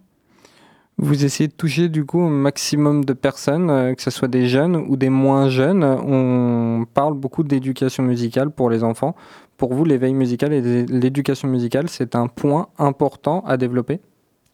Vous 0.97 1.25
essayez 1.25 1.49
de 1.49 1.53
toucher 1.53 1.89
du 1.89 2.05
coup 2.05 2.21
un 2.21 2.29
maximum 2.29 3.03
de 3.03 3.11
personnes, 3.11 3.69
euh, 3.69 3.93
que 3.93 4.01
ce 4.01 4.11
soit 4.11 4.29
des 4.29 4.47
jeunes 4.47 4.77
ou 4.77 4.95
des 4.95 5.09
moins 5.09 5.49
jeunes. 5.49 5.83
On 5.83 6.85
parle 6.93 7.15
beaucoup 7.15 7.43
d'éducation 7.43 8.01
musicale 8.01 8.49
pour 8.49 8.69
les 8.69 8.81
enfants. 8.83 9.13
Pour 9.57 9.73
vous, 9.73 9.83
l'éveil 9.83 10.13
musical 10.13 10.53
et 10.53 10.85
l'éducation 10.85 11.49
musicale, 11.49 11.89
c'est 11.89 12.15
un 12.15 12.27
point 12.27 12.67
important 12.77 13.43
à 13.45 13.57
développer? 13.57 13.99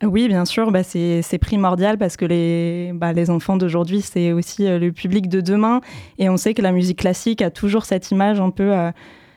Oui, 0.04 0.28
bien 0.28 0.46
sûr, 0.46 0.72
bah 0.72 0.82
c'est 0.82 1.38
primordial 1.40 2.00
parce 2.00 2.18
que 2.18 2.26
les, 2.26 2.92
bah 2.96 3.14
les 3.14 3.30
enfants 3.30 3.56
d'aujourd'hui, 3.56 4.02
c'est 4.02 4.32
aussi 4.32 4.66
euh, 4.66 4.80
le 4.80 4.92
public 4.92 5.30
de 5.30 5.42
demain. 5.42 5.82
Et 6.18 6.28
on 6.28 6.38
sait 6.38 6.56
que 6.56 6.62
la 6.64 6.72
musique 6.72 7.00
classique 7.00 7.44
a 7.44 7.52
toujours 7.52 7.86
cette 7.86 8.10
image 8.10 8.42
un 8.42 8.50
peu 8.50 8.74
euh, 8.76 8.92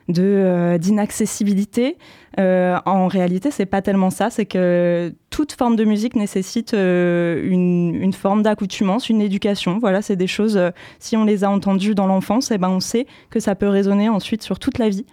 d'inaccessibilité. 0.08 1.96
Euh, 2.38 2.78
en 2.84 3.06
réalité, 3.06 3.50
c'est 3.50 3.66
pas 3.66 3.82
tellement 3.82 4.10
ça. 4.10 4.30
C'est 4.30 4.46
que 4.46 5.14
toute 5.30 5.52
forme 5.52 5.76
de 5.76 5.84
musique 5.84 6.14
nécessite 6.14 6.74
euh, 6.74 7.42
une, 7.44 8.12
forme 8.12 8.42
d'accoutumance, 8.42 9.08
une 9.08 9.20
éducation. 9.20 9.78
Voilà, 9.78 10.02
c'est 10.02 10.16
des 10.16 10.26
choses. 10.26 10.60
si 10.98 11.16
on 11.16 11.24
les 11.24 11.44
a 11.44 11.50
entendues 11.50 11.94
dans 11.94 12.06
l'enfance, 12.06 12.50
eh 12.50 12.58
ben 12.58 12.68
on 12.68 12.80
sait 12.80 13.06
que 13.30 13.40
ça 13.40 13.54
peut 13.54 13.68
résonner 13.68 14.08
ensuite 14.08 14.42
sur 14.42 14.58
toute 14.58 14.78
la 14.78 14.88
vie. 14.88 15.06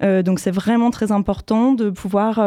donc 0.00 0.40
c'est 0.40 0.50
vraiment 0.50 0.90
très 0.90 1.12
important 1.12 1.72
de 1.72 1.90
pouvoir 1.90 2.38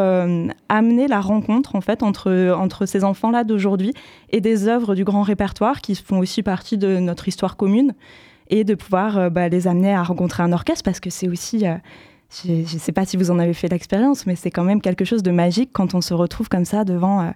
amener 0.70 1.08
la 1.08 1.22
rencontre 1.22 1.76
en 1.76 1.82
fait 1.82 2.02
entre, 2.02 2.56
entre 2.58 2.86
ces 2.86 3.04
enfants-là 3.04 3.44
d'aujourd'hui 3.44 3.94
et 4.32 4.42
des 4.42 4.68
œuvres 4.68 4.96
du 4.96 5.04
grand 5.04 5.22
répertoire 5.22 5.82
qui 5.82 5.96
font 5.96 6.20
aussi 6.20 6.42
partie 6.42 6.78
de 6.78 7.00
notre 7.00 7.28
histoire 7.28 7.56
commune 7.56 7.94
et 8.54 8.64
de 8.64 8.76
pouvoir 8.76 9.32
bah, 9.32 9.50
les 9.50 9.68
amener 9.68 9.94
à 9.94 10.04
rencontrer 10.04 10.44
un 10.44 10.54
orchestre 10.54 10.84
parce 10.84 11.00
que 11.00 11.10
c'est 11.10 11.28
aussi 11.28 11.66
je 12.46 12.52
ne 12.52 12.80
sais 12.80 12.92
pas 12.92 13.06
si 13.06 13.18
vous 13.18 13.32
en 13.32 13.40
avez 13.40 13.54
fait 13.54 13.68
l'expérience, 13.68 14.26
mais 14.26 14.36
c'est 14.36 14.50
quand 14.50 14.64
même 14.64 14.82
quelque 14.82 15.06
chose 15.06 15.24
de 15.24 15.32
magique 15.32 15.70
quand 15.72 15.94
on 15.94 16.02
se 16.02 16.14
retrouve 16.14 16.50
comme 16.50 16.66
ça 16.66 16.84
devant 16.84 17.22
euh, 17.22 17.30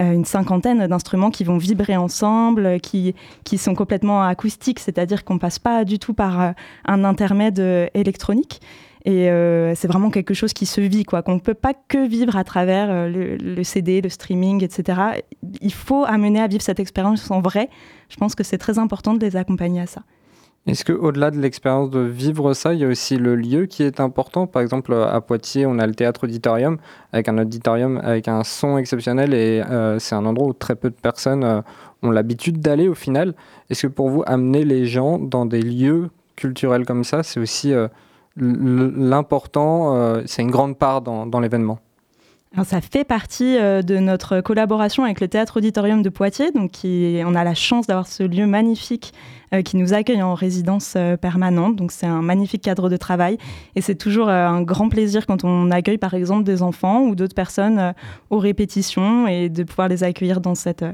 euh, 0.00 0.12
une 0.12 0.24
cinquantaine 0.24 0.86
d'instruments 0.86 1.30
qui 1.30 1.44
vont 1.44 1.58
vibrer 1.58 1.96
ensemble, 1.96 2.80
qui, 2.80 3.14
sont 3.58 3.74
complètement 3.74 4.22
acoustiques, 4.22 4.80
c'est-à-dire 4.80 5.24
qu'on 5.24 5.38
passe 5.38 5.58
pas 5.58 5.84
du 5.84 5.98
tout 5.98 6.14
par 6.14 6.40
euh, 6.40 6.50
un 6.86 7.04
intermède 7.04 7.58
électronique. 7.94 8.60
Et 9.04 9.30
c'est 9.74 9.88
vraiment 9.88 10.10
quelque 10.10 10.34
chose 10.34 10.52
qui 10.52 10.66
se 10.66 10.82
vit, 10.82 11.04
quoi, 11.04 11.22
qu'on 11.22 11.36
ne 11.36 11.40
peut 11.40 11.54
pas 11.54 11.72
que 11.72 12.06
vivre 12.06 12.36
à 12.36 12.44
travers 12.44 13.08
le, 13.08 13.62
CD, 13.62 14.02
le 14.02 14.10
streaming, 14.10 14.62
etc. 14.62 15.00
Il 15.62 15.72
faut 15.72 16.04
amener 16.04 16.40
à 16.40 16.46
vivre 16.46 16.60
cette 16.60 16.78
expérience 16.78 17.30
en 17.30 17.40
vrai. 17.40 17.70
Je 18.10 18.16
pense 18.16 18.34
que 18.34 18.44
c'est 18.44 18.58
très 18.58 18.78
important 18.78 19.14
de 19.14 19.24
les 19.24 19.36
accompagner 19.36 19.80
à 19.80 19.86
ça. 19.86 20.02
Est-ce 20.68 20.84
qu'au-delà 20.84 21.30
de 21.30 21.38
l'expérience 21.38 21.88
de 21.88 22.00
vivre 22.00 22.52
ça, 22.52 22.74
il 22.74 22.80
y 22.80 22.84
a 22.84 22.88
aussi 22.88 23.16
le 23.16 23.36
lieu 23.36 23.64
qui 23.64 23.82
est 23.82 24.00
important? 24.00 24.46
Par 24.46 24.60
exemple, 24.60 24.92
à 24.92 25.18
Poitiers, 25.22 25.64
on 25.64 25.78
a 25.78 25.86
le 25.86 25.94
théâtre 25.94 26.24
auditorium, 26.24 26.76
avec 27.14 27.26
un 27.30 27.38
auditorium 27.38 27.98
avec 28.04 28.28
un 28.28 28.44
son 28.44 28.76
exceptionnel, 28.76 29.32
et 29.32 29.62
euh, 29.62 29.98
c'est 29.98 30.14
un 30.14 30.26
endroit 30.26 30.48
où 30.48 30.52
très 30.52 30.76
peu 30.76 30.90
de 30.90 30.94
personnes 30.94 31.42
euh, 31.42 31.62
ont 32.02 32.10
l'habitude 32.10 32.60
d'aller 32.60 32.86
au 32.86 32.94
final. 32.94 33.34
Est-ce 33.70 33.86
que 33.86 33.92
pour 33.92 34.10
vous, 34.10 34.22
amener 34.26 34.66
les 34.66 34.84
gens 34.84 35.18
dans 35.18 35.46
des 35.46 35.62
lieux 35.62 36.10
culturels 36.36 36.84
comme 36.84 37.02
ça, 37.02 37.22
c'est 37.22 37.40
aussi 37.40 37.72
euh, 37.72 37.88
l'important, 38.36 40.20
c'est 40.26 40.42
une 40.42 40.50
grande 40.50 40.76
part 40.76 41.00
dans 41.00 41.40
l'événement? 41.40 41.78
Ça 42.64 42.80
fait 42.80 43.04
partie 43.04 43.56
euh, 43.58 43.82
de 43.82 43.98
notre 43.98 44.40
collaboration 44.40 45.04
avec 45.04 45.20
le 45.20 45.28
Théâtre 45.28 45.58
Auditorium 45.58 46.02
de 46.02 46.08
Poitiers. 46.08 46.50
Donc, 46.50 46.72
on 46.84 47.34
a 47.34 47.44
la 47.44 47.54
chance 47.54 47.86
d'avoir 47.86 48.06
ce 48.06 48.22
lieu 48.22 48.46
magnifique 48.46 49.12
euh, 49.54 49.62
qui 49.62 49.76
nous 49.76 49.92
accueille 49.92 50.22
en 50.22 50.34
résidence 50.34 50.94
euh, 50.96 51.16
permanente. 51.16 51.76
Donc, 51.76 51.92
c'est 51.92 52.06
un 52.06 52.22
magnifique 52.22 52.62
cadre 52.62 52.88
de 52.88 52.96
travail. 52.96 53.38
Et 53.76 53.80
c'est 53.80 53.94
toujours 53.94 54.28
un 54.30 54.62
grand 54.62 54.88
plaisir 54.88 55.26
quand 55.26 55.44
on 55.44 55.70
accueille, 55.70 55.98
par 55.98 56.14
exemple, 56.14 56.44
des 56.44 56.62
enfants 56.62 57.02
ou 57.02 57.14
d'autres 57.14 57.34
personnes 57.34 57.94
aux 58.30 58.38
répétitions 58.38 59.26
et 59.28 59.48
de 59.48 59.62
pouvoir 59.62 59.88
les 59.88 60.02
accueillir 60.02 60.40
dans, 60.40 60.54
cette, 60.54 60.84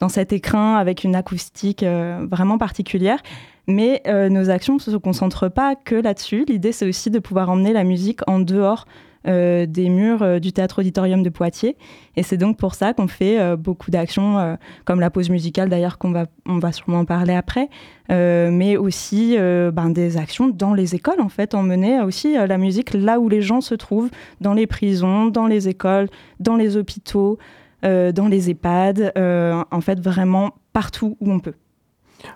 dans 0.00 0.08
cet 0.08 0.32
écrin 0.32 0.76
avec 0.76 1.04
une 1.04 1.14
acoustique 1.14 1.84
vraiment 1.84 2.58
particulière. 2.58 3.20
Mais 3.66 4.02
nos 4.30 4.50
actions 4.50 4.74
ne 4.74 4.80
se 4.80 4.96
concentrent 4.96 5.48
pas 5.48 5.74
que 5.74 5.94
là-dessus. 5.94 6.44
L'idée, 6.46 6.72
c'est 6.72 6.86
aussi 6.86 7.10
de 7.10 7.18
pouvoir 7.18 7.48
emmener 7.50 7.72
la 7.72 7.84
musique 7.84 8.20
en 8.28 8.40
dehors 8.40 8.86
euh, 9.26 9.64
des 9.64 9.88
murs 9.88 10.22
euh, 10.22 10.38
du 10.38 10.52
théâtre 10.52 10.80
auditorium 10.80 11.22
de 11.22 11.30
Poitiers. 11.30 11.78
Et 12.14 12.22
c'est 12.22 12.36
donc 12.36 12.58
pour 12.58 12.74
ça 12.74 12.92
qu'on 12.92 13.08
fait 13.08 13.40
euh, 13.40 13.56
beaucoup 13.56 13.90
d'actions, 13.90 14.58
comme 14.84 15.00
la 15.00 15.08
pause 15.08 15.30
musicale 15.30 15.70
d'ailleurs, 15.70 15.96
qu'on 15.96 16.10
va, 16.10 16.26
on 16.44 16.58
va 16.58 16.72
sûrement 16.72 16.98
en 16.98 17.04
parler 17.06 17.34
après, 17.34 17.70
mais 18.10 18.76
aussi 18.76 19.36
ben, 19.38 19.90
des 19.90 20.16
actions 20.16 20.48
dans 20.48 20.74
les 20.74 20.94
écoles, 20.94 21.20
en 21.20 21.28
fait, 21.28 21.54
emmener 21.54 22.00
aussi 22.00 22.34
la 22.34 22.58
musique 22.58 22.92
là 22.92 23.18
où 23.18 23.28
les 23.28 23.40
gens 23.40 23.60
se 23.60 23.74
trouvent, 23.74 24.10
dans 24.40 24.54
les 24.54 24.66
prisons, 24.66 25.26
dans 25.26 25.46
les 25.46 25.68
écoles, 25.68 26.08
dans 26.40 26.56
les 26.56 26.76
hôpitaux, 26.76 27.38
dans 27.82 28.28
les 28.28 28.50
EHPAD, 28.50 29.12
en 29.16 29.80
fait, 29.80 30.00
vraiment 30.00 30.52
partout 30.72 31.16
où 31.20 31.32
on 31.32 31.40
peut. 31.40 31.54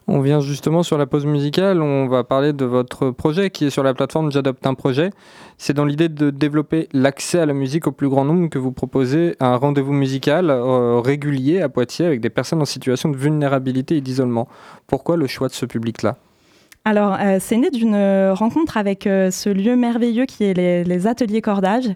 On 0.07 0.21
vient 0.21 0.41
justement 0.41 0.83
sur 0.83 0.99
la 0.99 1.07
pause 1.07 1.27
musicale, 1.27 1.83
on 1.83 2.07
va 2.09 2.25
parler 2.25 2.53
de 2.53 2.65
votre 2.65 3.11
projet 3.11 3.51
qui 3.51 3.67
est 3.67 3.71
sur 3.71 3.83
la 3.83 3.95
plateforme 3.95 4.33
J'adopte 4.33 4.67
un 4.67 4.75
projet. 4.75 5.11
C'est 5.59 5.75
dans 5.75 5.85
l'idée 5.85 6.09
de 6.09 6.31
développer 6.31 6.89
l'accès 6.93 7.41
à 7.41 7.47
la 7.47 7.53
musique 7.53 7.87
au 7.87 7.93
plus 7.93 8.09
grand 8.09 8.25
nombre 8.25 8.49
que 8.49 8.59
vous 8.59 8.73
proposez 8.73 9.37
un 9.41 9.57
rendez-vous 9.57 9.93
musical 9.93 10.51
euh, 10.51 11.01
régulier 11.01 11.61
à 11.61 11.69
Poitiers 11.69 12.07
avec 12.07 12.21
des 12.21 12.31
personnes 12.31 12.63
en 12.63 12.67
situation 12.67 13.09
de 13.11 13.17
vulnérabilité 13.17 13.97
et 13.97 14.01
d'isolement. 14.01 14.49
Pourquoi 14.87 15.17
le 15.17 15.27
choix 15.27 15.49
de 15.49 15.53
ce 15.53 15.67
public-là? 15.67 16.17
Alors, 16.85 17.17
euh, 17.21 17.37
c'est 17.41 17.57
né 17.57 17.71
d'une 17.71 17.97
rencontre 18.33 18.77
avec 18.77 19.07
euh, 19.07 19.31
ce 19.31 19.51
lieu 19.51 19.77
merveilleux 19.77 20.25
qui 20.25 20.45
est 20.45 20.55
les, 20.55 21.07
ateliers 21.07 21.43
cordage. 21.43 21.91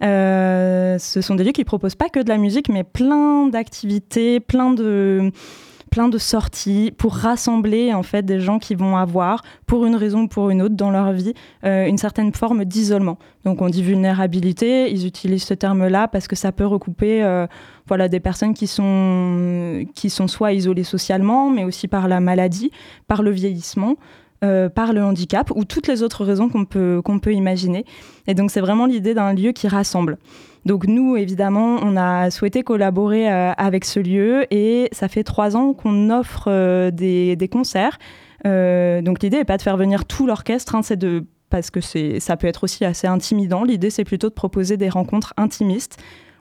ce 0.00 1.20
sont 1.20 1.34
des 1.34 1.44
lieux 1.44 1.52
qui 1.52 1.64
proposent 1.64 1.96
pas 1.96 2.08
que 2.08 2.20
de 2.20 2.28
la 2.28 2.38
musique, 2.38 2.68
mais 2.68 2.84
plein 2.84 3.48
d'activités, 3.48 4.38
plein 4.38 4.72
de, 4.72 5.32
plein 5.88 6.08
de 6.08 6.18
sorties 6.18 6.92
pour 6.96 7.14
rassembler 7.14 7.92
en 7.92 8.02
fait 8.02 8.24
des 8.24 8.40
gens 8.40 8.58
qui 8.58 8.74
vont 8.74 8.96
avoir, 8.96 9.42
pour 9.66 9.86
une 9.86 9.96
raison 9.96 10.22
ou 10.22 10.28
pour 10.28 10.50
une 10.50 10.62
autre 10.62 10.74
dans 10.74 10.90
leur 10.90 11.12
vie, 11.12 11.34
euh, 11.64 11.86
une 11.86 11.98
certaine 11.98 12.32
forme 12.32 12.64
d'isolement. 12.64 13.18
Donc 13.44 13.62
on 13.62 13.68
dit 13.68 13.82
vulnérabilité, 13.82 14.90
ils 14.90 15.06
utilisent 15.06 15.44
ce 15.44 15.54
terme-là 15.54 16.08
parce 16.08 16.28
que 16.28 16.36
ça 16.36 16.52
peut 16.52 16.66
recouper 16.66 17.22
euh, 17.22 17.46
voilà, 17.86 18.08
des 18.08 18.20
personnes 18.20 18.54
qui 18.54 18.66
sont, 18.66 19.84
qui 19.94 20.10
sont 20.10 20.28
soit 20.28 20.52
isolées 20.52 20.84
socialement, 20.84 21.50
mais 21.50 21.64
aussi 21.64 21.88
par 21.88 22.08
la 22.08 22.20
maladie, 22.20 22.70
par 23.06 23.22
le 23.22 23.30
vieillissement. 23.30 23.96
Euh, 24.44 24.68
par 24.68 24.92
le 24.92 25.02
handicap 25.02 25.50
ou 25.56 25.64
toutes 25.64 25.88
les 25.88 26.04
autres 26.04 26.24
raisons 26.24 26.48
qu'on 26.48 26.64
peut, 26.64 27.02
qu'on 27.04 27.18
peut 27.18 27.32
imaginer. 27.32 27.84
Et 28.28 28.34
donc 28.34 28.52
c'est 28.52 28.60
vraiment 28.60 28.86
l'idée 28.86 29.12
d'un 29.12 29.32
lieu 29.32 29.50
qui 29.50 29.66
rassemble. 29.66 30.16
Donc 30.64 30.86
nous, 30.86 31.16
évidemment, 31.16 31.78
on 31.82 31.96
a 31.96 32.30
souhaité 32.30 32.62
collaborer 32.62 33.32
euh, 33.32 33.52
avec 33.56 33.84
ce 33.84 34.00
lieu 34.00 34.46
et 34.52 34.88
ça 34.92 35.08
fait 35.08 35.24
trois 35.24 35.56
ans 35.56 35.72
qu'on 35.72 36.10
offre 36.10 36.48
euh, 36.48 36.90
des, 36.90 37.48
concerts. 37.50 37.98
Euh, 38.46 39.02
donc 39.02 39.22
l'idée 39.22 39.38
n'est 39.38 39.44
pas 39.44 39.56
de 39.56 39.62
faire 39.62 39.76
venir 39.76 40.04
tout 40.04 40.26
l'orchestre, 40.26 40.74
hein, 40.74 40.82
c'est 40.82 40.96
de 40.96 41.24
parce 41.50 41.70
que 41.70 41.80
ça 42.20 42.36
peut 42.36 42.46
être 42.46 42.64
aussi 42.64 42.84
assez 42.84 43.06
intimidant. 43.06 43.64
L'idée, 43.64 43.88
c'est 43.88 44.04
plutôt 44.04 44.28
de 44.28 44.34
proposer 44.34 44.76
des 44.76 44.90
rencontres 44.90 45.32
intimistes 45.38 45.96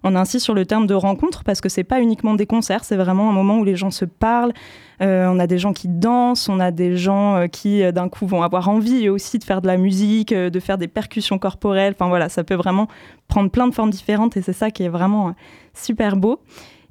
on 0.07 0.15
insiste 0.15 0.45
sur 0.45 0.53
le 0.53 0.65
terme 0.65 0.87
de 0.87 0.93
rencontre 0.93 1.43
parce 1.43 1.61
que 1.61 1.69
c'est 1.69 1.83
pas 1.83 2.01
uniquement 2.01 2.33
des 2.33 2.45
concerts, 2.45 2.83
c'est 2.83 2.95
vraiment 2.95 3.29
un 3.29 3.33
moment 3.33 3.59
où 3.59 3.63
les 3.63 3.75
gens 3.75 3.91
se 3.91 4.05
parlent. 4.05 4.53
Euh, 5.01 5.27
on 5.27 5.37
a 5.37 5.45
des 5.45 5.59
gens 5.59 5.73
qui 5.73 5.87
dansent, 5.87 6.49
on 6.49 6.59
a 6.59 6.71
des 6.71 6.97
gens 6.97 7.35
euh, 7.35 7.47
qui 7.47 7.83
euh, 7.83 7.91
d'un 7.91 8.09
coup 8.09 8.25
vont 8.25 8.41
avoir 8.41 8.67
envie 8.69 9.09
aussi 9.09 9.37
de 9.37 9.43
faire 9.43 9.61
de 9.61 9.67
la 9.67 9.77
musique, 9.77 10.33
de 10.33 10.59
faire 10.59 10.77
des 10.77 10.87
percussions 10.87 11.37
corporelles. 11.37 11.93
Enfin 11.95 12.09
voilà, 12.09 12.29
ça 12.29 12.43
peut 12.43 12.55
vraiment 12.55 12.87
prendre 13.27 13.51
plein 13.51 13.67
de 13.67 13.73
formes 13.73 13.91
différentes 13.91 14.37
et 14.37 14.41
c'est 14.41 14.53
ça 14.53 14.71
qui 14.71 14.83
est 14.83 14.89
vraiment 14.89 15.35
super 15.73 16.15
beau. 16.15 16.39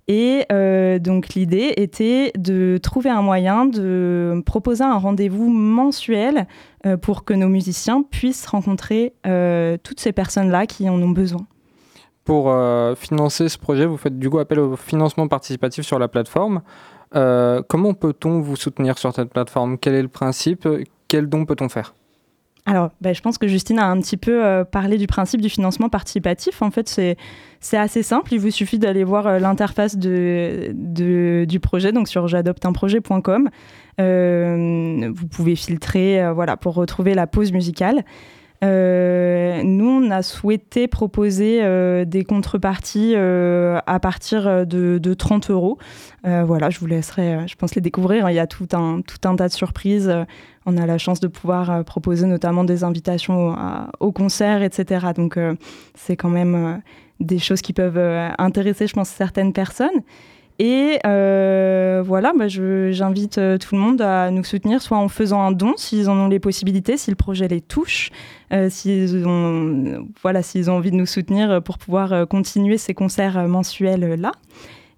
Et 0.09 0.47
donc 1.01 1.35
l'idée 1.35 1.73
était 1.79 2.31
de 2.39 2.79
trouver 2.81 3.11
un 3.11 3.23
moyen 3.23 3.67
de 3.67 4.41
proposer 4.47 4.85
un 4.85 4.99
rendez-vous 4.99 5.49
mensuel 5.49 6.47
pour 7.03 7.25
que 7.25 7.35
nos 7.35 7.49
musiciens 7.49 8.05
puissent 8.09 8.47
rencontrer 8.47 9.15
toutes 9.83 9.99
ces 9.99 10.13
personnes-là 10.13 10.67
qui 10.67 10.89
en 10.89 11.03
ont 11.03 11.11
besoin. 11.11 11.45
Pour 12.27 12.51
euh, 12.51 12.97
financer 12.97 13.49
ce 13.49 13.57
projet, 13.57 13.87
vous 13.87 13.97
faites 13.97 14.19
du 14.19 14.29
coup 14.29 14.41
appel 14.41 14.59
au 14.59 14.75
financement 14.75 15.29
participatif 15.29 15.87
sur 15.87 16.01
la 16.01 16.09
plateforme. 16.09 16.61
Euh, 17.15 17.63
comment 17.69 17.95
peut-on 17.95 18.41
vous 18.41 18.57
soutenir 18.57 18.99
sur 18.99 19.15
cette 19.15 19.31
plateforme? 19.31 19.79
Quel 19.79 19.95
est 19.95 20.03
le 20.03 20.09
principe? 20.09 20.69
Quel 21.07 21.29
don 21.29 21.45
peut-on 21.45 21.69
faire? 21.69 21.95
Alors, 22.69 22.91
ben, 23.01 23.15
je 23.15 23.23
pense 23.23 23.39
que 23.39 23.47
Justine 23.47 23.79
a 23.79 23.87
un 23.87 24.01
petit 24.01 24.17
peu 24.17 24.45
euh, 24.45 24.65
parlé 24.65 24.99
du 24.99 25.07
principe 25.07 25.41
du 25.41 25.49
financement 25.49 25.89
participatif. 25.89 26.63
En 26.63 26.73
fait, 26.73 26.89
c'est 26.89 27.77
assez 27.77 28.03
simple. 28.03 28.35
Il 28.35 28.41
vous 28.41 28.51
suffit 28.51 28.81
d'aller 28.81 29.05
voir 29.05 29.39
l'interface 29.39 29.97
du 29.97 31.61
projet, 31.63 31.93
donc 31.93 32.09
sur 32.09 32.27
j'adopteunprojet.com. 32.27 33.51
vous 33.99 35.27
pouvez 35.29 35.55
filtrer 35.55 36.29
voilà, 36.35 36.57
pour 36.57 36.75
retrouver 36.75 37.15
la 37.15 37.29
pause 37.29 37.53
musicale. 37.53 38.03
Euh, 38.65 39.63
nous, 39.63 39.89
on 39.89 40.11
a 40.11 40.23
souhaité 40.23 40.89
proposer 40.89 41.61
euh, 41.63 42.05
des 42.05 42.25
contreparties 42.25 43.13
euh, 43.15 43.79
à 43.87 44.01
partir 44.01 44.67
de, 44.67 45.15
30 45.15 45.51
euros. 45.51 45.79
voilà, 46.25 46.71
je 46.71 46.79
vous 46.79 46.87
laisserai, 46.87 47.47
je 47.47 47.55
pense, 47.57 47.75
les 47.75 47.81
découvrir. 47.81 48.29
Il 48.31 48.35
y 48.35 48.39
a 48.39 48.47
tout 48.47 48.69
un, 48.73 49.01
tout 49.01 49.29
un 49.29 49.37
tas 49.37 49.49
de 49.49 49.53
surprises. 49.53 50.13
On 50.67 50.77
a 50.77 50.87
la 50.87 50.99
chance 50.99 51.21
de 51.21 51.29
pouvoir 51.29 51.85
proposer 51.85 52.27
notamment 52.27 52.65
des 52.65 52.85
invitations 52.85 53.57
au, 54.01 54.13
concert, 54.13 54.63
etc. 54.63 55.07
Donc, 55.15 55.39
c'est 55.95 56.17
quand 56.17 56.29
même 56.29 56.83
des 57.21 57.39
choses 57.39 57.63
qui 57.63 57.73
peuvent 57.73 58.33
intéresser, 58.39 58.87
je 58.87 58.95
pense, 58.95 59.09
certaines 59.09 59.53
personnes. 59.53 60.03
Et 60.59 60.99
euh, 61.05 62.03
voilà, 62.05 62.33
bah, 62.37 62.49
j'invite 62.49 63.37
euh, 63.37 63.59
tout 63.59 63.75
le 63.75 63.81
monde 63.81 64.01
à 64.01 64.31
nous 64.31 64.43
soutenir, 64.43 64.81
soit 64.81 64.97
en 64.97 65.09
faisant 65.09 65.43
un 65.43 65.53
don, 65.53 65.75
s'ils 65.77 66.09
en 66.09 66.17
ont 66.17 66.29
les 66.29 66.41
possibilités, 66.41 66.97
si 66.97 67.11
le 67.11 67.17
projet 67.17 67.47
les 67.47 67.61
touche, 67.61 68.11
euh, 68.53 68.71
s'ils 68.71 69.27
ont, 69.27 70.07
voilà, 70.23 70.43
s'ils 70.43 70.71
ont 70.71 70.77
envie 70.77 70.91
de 70.91 70.97
nous 70.97 71.07
soutenir 71.07 71.63
pour 71.63 71.77
pouvoir 71.77 72.27
continuer 72.29 72.79
ces 72.79 72.95
concerts 72.95 73.47
mensuels-là. 73.49 74.33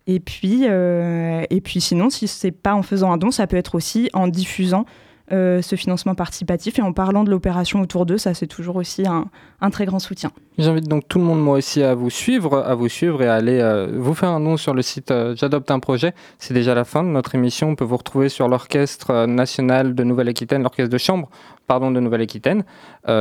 Et 0.07 0.21
puis, 0.21 0.65
et 0.65 1.61
puis 1.61 1.81
sinon, 1.83 2.09
si 2.09 2.29
c'est 2.29 2.51
pas 2.51 2.75
en 2.75 2.83
faisant 2.83 3.13
un 3.13 3.19
don, 3.19 3.31
ça 3.31 3.47
peut 3.47 3.59
être 3.59 3.75
aussi 3.75 4.09
en 4.15 4.27
diffusant 4.27 4.87
euh, 5.31 5.61
ce 5.63 5.77
financement 5.77 6.15
participatif 6.15 6.79
et 6.79 6.83
en 6.83 6.93
parlant 6.93 7.25
de 7.25 7.31
l'opération 7.31 7.81
autour 7.81 8.07
d'eux, 8.07 8.19
ça 8.19 8.35
c'est 8.35 8.47
toujours 8.47 8.77
aussi 8.77 9.05
un, 9.07 9.71
très 9.71 9.85
grand 9.85 9.99
soutien. 9.99 10.31
J'invite 10.59 10.89
donc 10.89 11.07
tout 11.07 11.19
le 11.19 11.25
monde 11.25 11.41
moi 11.41 11.59
aussi 11.59 11.83
à 11.83 11.95
vous 11.95 12.11
suivre, 12.11 12.59
à 12.59 12.75
vous 12.75 12.89
suivre 12.89 13.23
et 13.23 13.29
à 13.29 13.35
aller 13.35 13.61
euh, 13.61 13.89
vous 13.95 14.15
faire 14.15 14.31
un 14.31 14.41
nom 14.41 14.57
sur 14.57 14.75
le 14.75 14.83
site 14.83 15.11
euh, 15.11 15.37
J'adopte 15.37 15.71
un 15.71 15.81
projet. 15.81 16.15
C'est 16.39 16.55
déjà 16.55 16.75
la 16.75 16.85
fin 16.85 17.03
de 17.03 17.09
notre 17.09 17.35
émission. 17.35 17.69
On 17.69 17.75
peut 17.75 17.85
vous 17.85 17.97
retrouver 17.97 18.29
sur 18.29 18.49
l'Orchestre 18.49 19.27
national 19.27 19.95
de 19.95 20.05
Nouvelle-Aquitaine, 20.05 20.63
l'Orchestre 20.63 20.93
de 20.93 20.99
chambre 20.99 21.29
pardon, 21.67 21.91
de 21.91 22.01
Nouvelle-Aquitaine, 22.01 22.65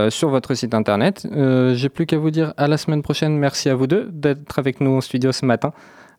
sur 0.10 0.30
votre 0.30 0.54
site 0.54 0.74
internet. 0.74 1.28
J'ai 1.74 1.90
plus 1.90 2.06
qu'à 2.06 2.18
vous 2.18 2.32
dire 2.32 2.54
à 2.56 2.70
la 2.70 2.78
semaine 2.78 3.02
prochaine. 3.02 3.38
Merci 3.38 3.68
à 3.68 3.76
vous 3.76 3.88
deux 3.88 4.08
d'être 4.10 4.58
avec 4.58 4.80
nous 4.80 4.92
en 4.92 5.02
studio 5.02 5.34
ce 5.34 5.46
matin. 5.46 5.74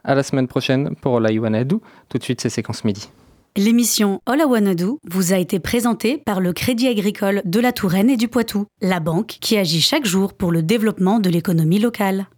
À 0.04 0.14
la 0.14 0.22
semaine 0.22 0.46
prochaine 0.46 0.94
pour 0.96 1.20
la 1.20 1.32
Iwanadou. 1.32 1.80
Tout 2.10 2.18
de 2.18 2.22
suite, 2.22 2.42
c'est 2.42 2.50
Séquence 2.50 2.84
Midi. 2.84 3.10
L'émission 3.58 4.20
All 4.24 4.38
I 4.38 4.84
vous 5.10 5.32
a 5.32 5.36
été 5.36 5.58
présentée 5.58 6.18
par 6.18 6.40
le 6.40 6.52
Crédit 6.52 6.86
Agricole 6.86 7.42
de 7.44 7.58
la 7.58 7.72
Touraine 7.72 8.08
et 8.08 8.16
du 8.16 8.28
Poitou, 8.28 8.66
la 8.80 9.00
banque 9.00 9.38
qui 9.40 9.58
agit 9.58 9.80
chaque 9.80 10.04
jour 10.04 10.34
pour 10.34 10.52
le 10.52 10.62
développement 10.62 11.18
de 11.18 11.28
l'économie 11.28 11.80
locale. 11.80 12.28